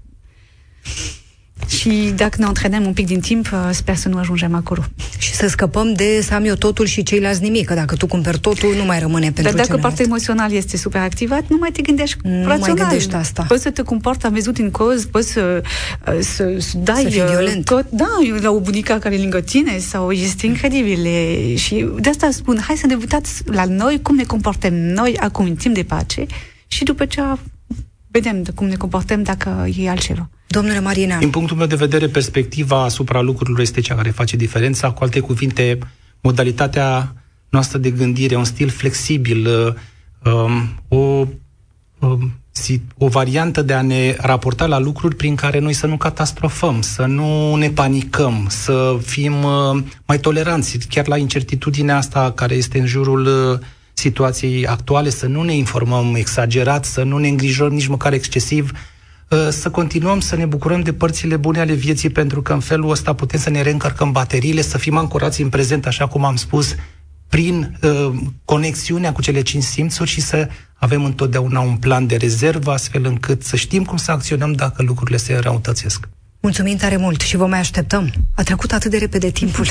și 1.68 2.14
dacă 2.16 2.36
ne 2.40 2.46
antrenăm 2.46 2.86
un 2.86 2.94
pic 2.94 3.06
din 3.06 3.20
timp, 3.20 3.50
uh, 3.54 3.70
sper 3.72 3.96
să 3.96 4.10
nu 4.10 4.18
ajungem 4.18 4.56
acolo. 4.56 4.84
Și 5.18 5.34
să 5.34 5.48
scăpăm 5.48 5.94
de 5.94 6.22
să 6.22 6.34
am 6.34 6.46
eu 6.46 6.56
totul 6.56 6.86
și 6.86 7.04
ceilalți 7.04 7.42
nimic, 7.42 7.66
că 7.66 7.74
dacă 7.74 7.96
tu 7.96 8.08
cumperi 8.08 8.40
totul, 8.40 8.76
nu 8.76 8.86
mai 8.86 9.00
rămâne 9.00 9.26
pentru 9.26 9.44
Dar 9.44 9.54
dacă 9.54 9.66
celălalt. 9.66 9.88
partea 9.88 10.06
emoțională 10.06 10.54
este 10.54 10.78
super 10.78 11.02
activat, 11.02 11.44
nu 11.48 11.58
mai 11.60 11.70
te 11.72 11.82
gândești 11.82 12.18
nu 12.22 12.32
rațional. 12.32 12.60
mai 12.60 12.76
gândești 12.76 13.14
asta. 13.14 13.46
Poți 13.48 13.62
să 13.62 13.70
te 13.70 13.82
comporți, 13.82 14.26
am 14.26 14.34
văzut 14.34 14.58
în 14.58 14.72
coz, 14.72 15.06
poți 15.06 15.32
să, 15.32 15.62
uh, 16.08 16.18
să, 16.20 16.56
să 16.58 16.78
dai... 16.78 17.02
Să 17.04 17.10
fii 17.10 17.22
uh, 17.22 17.28
violent. 17.30 17.66
Tot, 17.66 17.90
da, 17.90 18.10
la 18.42 18.50
o 18.50 18.60
bunica 18.60 19.00
care 19.00 19.16
e 19.16 19.22
lângă 19.22 19.40
tine 19.40 19.78
sau 19.78 20.12
este 20.12 20.46
incredibil. 20.46 21.08
Și 21.56 21.88
de 22.00 22.10
asta 22.10 22.30
spun, 22.32 22.60
hai 22.68 22.76
să 22.76 22.86
ne 22.86 22.94
uitați 22.94 23.42
la 23.46 23.66
noi, 23.66 24.00
cum 24.02 24.16
ne 24.16 24.24
comportăm 24.24 24.74
noi 24.74 25.18
acum 25.18 25.46
în 25.46 25.56
timp 25.56 25.76
de 25.76 25.84
pace 25.84 26.26
și 26.68 26.84
după 26.84 27.06
ce 27.06 27.22
vedem 28.12 28.44
de 28.44 28.52
cum 28.52 28.68
ne 28.68 28.76
comportăm 28.76 29.24
dacă 29.24 29.68
e 29.78 29.90
altceva. 29.90 30.30
Domnule 30.52 30.80
Marina. 30.80 31.18
Din 31.18 31.30
punctul 31.30 31.58
meu 31.58 31.68
de 31.68 31.76
vedere, 31.76 32.08
perspectiva 32.08 32.84
asupra 32.84 33.22
lucrurilor 33.22 33.60
este 33.60 33.82
cea 33.82 33.96
care 33.96 34.10
face 34.10 34.36
diferența. 34.36 34.92
Cu 34.92 35.04
alte 35.04 35.20
cuvinte, 35.20 35.78
modalitatea 36.22 37.14
noastră 37.50 37.78
de 37.78 37.92
gândire, 37.92 38.36
un 38.36 38.44
stil 38.44 38.70
flexibil, 38.70 39.48
uh, 39.48 40.34
um, 40.34 40.82
o, 40.88 41.28
um, 42.00 42.32
o 42.98 43.08
variantă 43.08 43.62
de 43.62 43.74
a 43.74 43.82
ne 43.82 44.16
raporta 44.18 44.66
la 44.66 44.80
lucruri 44.80 45.16
prin 45.16 45.36
care 45.36 45.60
noi 45.60 45.74
să 45.74 45.88
nu 45.88 45.98
catastrofăm, 45.98 46.82
să 46.82 47.06
nu 47.06 47.56
ne 47.56 47.70
panicăm, 47.70 48.46
să 48.50 48.98
fim 49.06 49.44
uh, 49.44 49.84
mai 50.06 50.20
toleranți, 50.20 50.78
chiar 50.90 51.08
la 51.08 51.18
incertitudinea 51.18 51.98
asta 51.98 52.32
care 52.36 52.56
este 52.56 52.80
în 52.80 52.86
jurul 52.86 53.26
uh, 53.26 53.60
situației 53.94 54.68
actuale, 54.68 55.10
să 55.10 55.28
nu 55.28 55.44
ne 55.44 55.56
informăm 55.56 56.16
exagerat, 56.16 56.86
să 56.86 57.04
nu 57.04 57.18
ne 57.18 57.28
îngrijorăm 57.28 57.74
nici 57.74 57.88
măcar 57.88 58.14
excesiv, 58.14 58.72
uh, 58.74 58.78
să 59.50 59.70
continuăm 59.70 60.20
să 60.20 60.36
ne 60.36 60.46
bucurăm 60.46 60.82
de 60.82 60.94
părțile 60.94 61.38
bune 61.38 61.60
ale 61.60 61.74
vieții, 61.74 62.10
pentru 62.10 62.42
că 62.42 62.54
în 62.54 62.60
felul 62.60 62.90
ăsta 62.90 63.14
putem 63.14 63.40
să 63.40 63.50
ne 63.50 63.62
reîncărcăm 63.62 64.12
bateriile, 64.12 64.62
să 64.62 64.78
fim 64.78 64.98
ancorați 64.98 65.42
în 65.42 65.50
prezent, 65.50 65.86
așa 65.86 66.08
cum 66.08 66.26
am 66.26 66.36
spus, 66.36 66.76
prin 67.30 67.78
uh, 67.82 68.14
conexiunea 68.46 69.12
cu 69.12 69.22
cele 69.22 69.42
cinci 69.42 69.64
simțuri 69.64 70.10
și 70.10 70.22
să 70.22 70.50
avem 70.74 71.04
întotdeauna 71.04 71.60
un 71.60 71.78
plan 71.78 72.08
de 72.08 72.16
rezervă, 72.16 72.72
astfel 72.72 73.06
încât 73.06 73.44
să 73.44 73.56
știm 73.56 73.84
cum 73.84 73.98
să 73.98 74.12
acționăm 74.12 74.52
dacă 74.52 74.84
lucrurile 74.84 75.18
se 75.18 75.38
răutățesc. 75.38 76.10
Mulțumim 76.42 76.78
tare 76.78 76.98
mult 76.98 77.22
și 77.22 77.38
vă 77.38 77.46
mai 77.46 77.60
așteptăm. 77.60 78.12
A 78.36 78.44
trecut 78.44 78.72
atât 78.72 78.92
de 78.92 78.98
repede 78.98 79.30
timpul. 79.30 79.66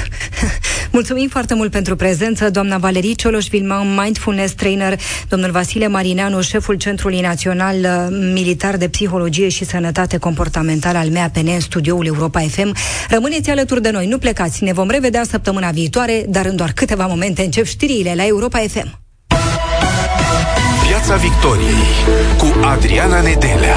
Mulțumim 0.92 1.28
foarte 1.28 1.54
mult 1.54 1.70
pentru 1.70 1.96
prezență, 1.96 2.50
doamna 2.50 2.78
Valerie 2.78 3.12
Cioloș 3.12 3.46
Vilman, 3.46 3.94
mindfulness 4.02 4.52
trainer, 4.54 5.00
domnul 5.28 5.50
Vasile 5.50 5.86
Marineanu, 5.86 6.40
șeful 6.40 6.74
Centrului 6.74 7.20
Național 7.20 7.76
uh, 7.76 8.06
Militar 8.32 8.76
de 8.76 8.88
Psihologie 8.88 9.48
și 9.48 9.64
Sănătate 9.64 10.16
Comportamentală 10.16 10.98
al 10.98 11.08
MEAPN 11.08 11.46
în 11.46 11.60
studioul 11.60 12.06
Europa 12.06 12.40
FM. 12.40 12.74
Rămâneți 13.08 13.50
alături 13.50 13.82
de 13.82 13.90
noi, 13.90 14.06
nu 14.06 14.18
plecați, 14.18 14.64
ne 14.64 14.72
vom 14.72 14.88
revedea 14.90 15.22
săptămâna 15.24 15.70
viitoare, 15.70 16.24
dar 16.28 16.46
în 16.46 16.56
doar 16.56 16.72
câteva 16.72 17.06
momente 17.06 17.42
încep 17.42 17.64
știrile 17.64 18.14
la 18.14 18.26
Europa 18.26 18.58
FM. 18.58 18.98
Piața 20.88 21.16
Victoriei 21.16 21.84
cu 22.38 22.64
Adriana 22.64 23.20
Nedelea 23.20 23.76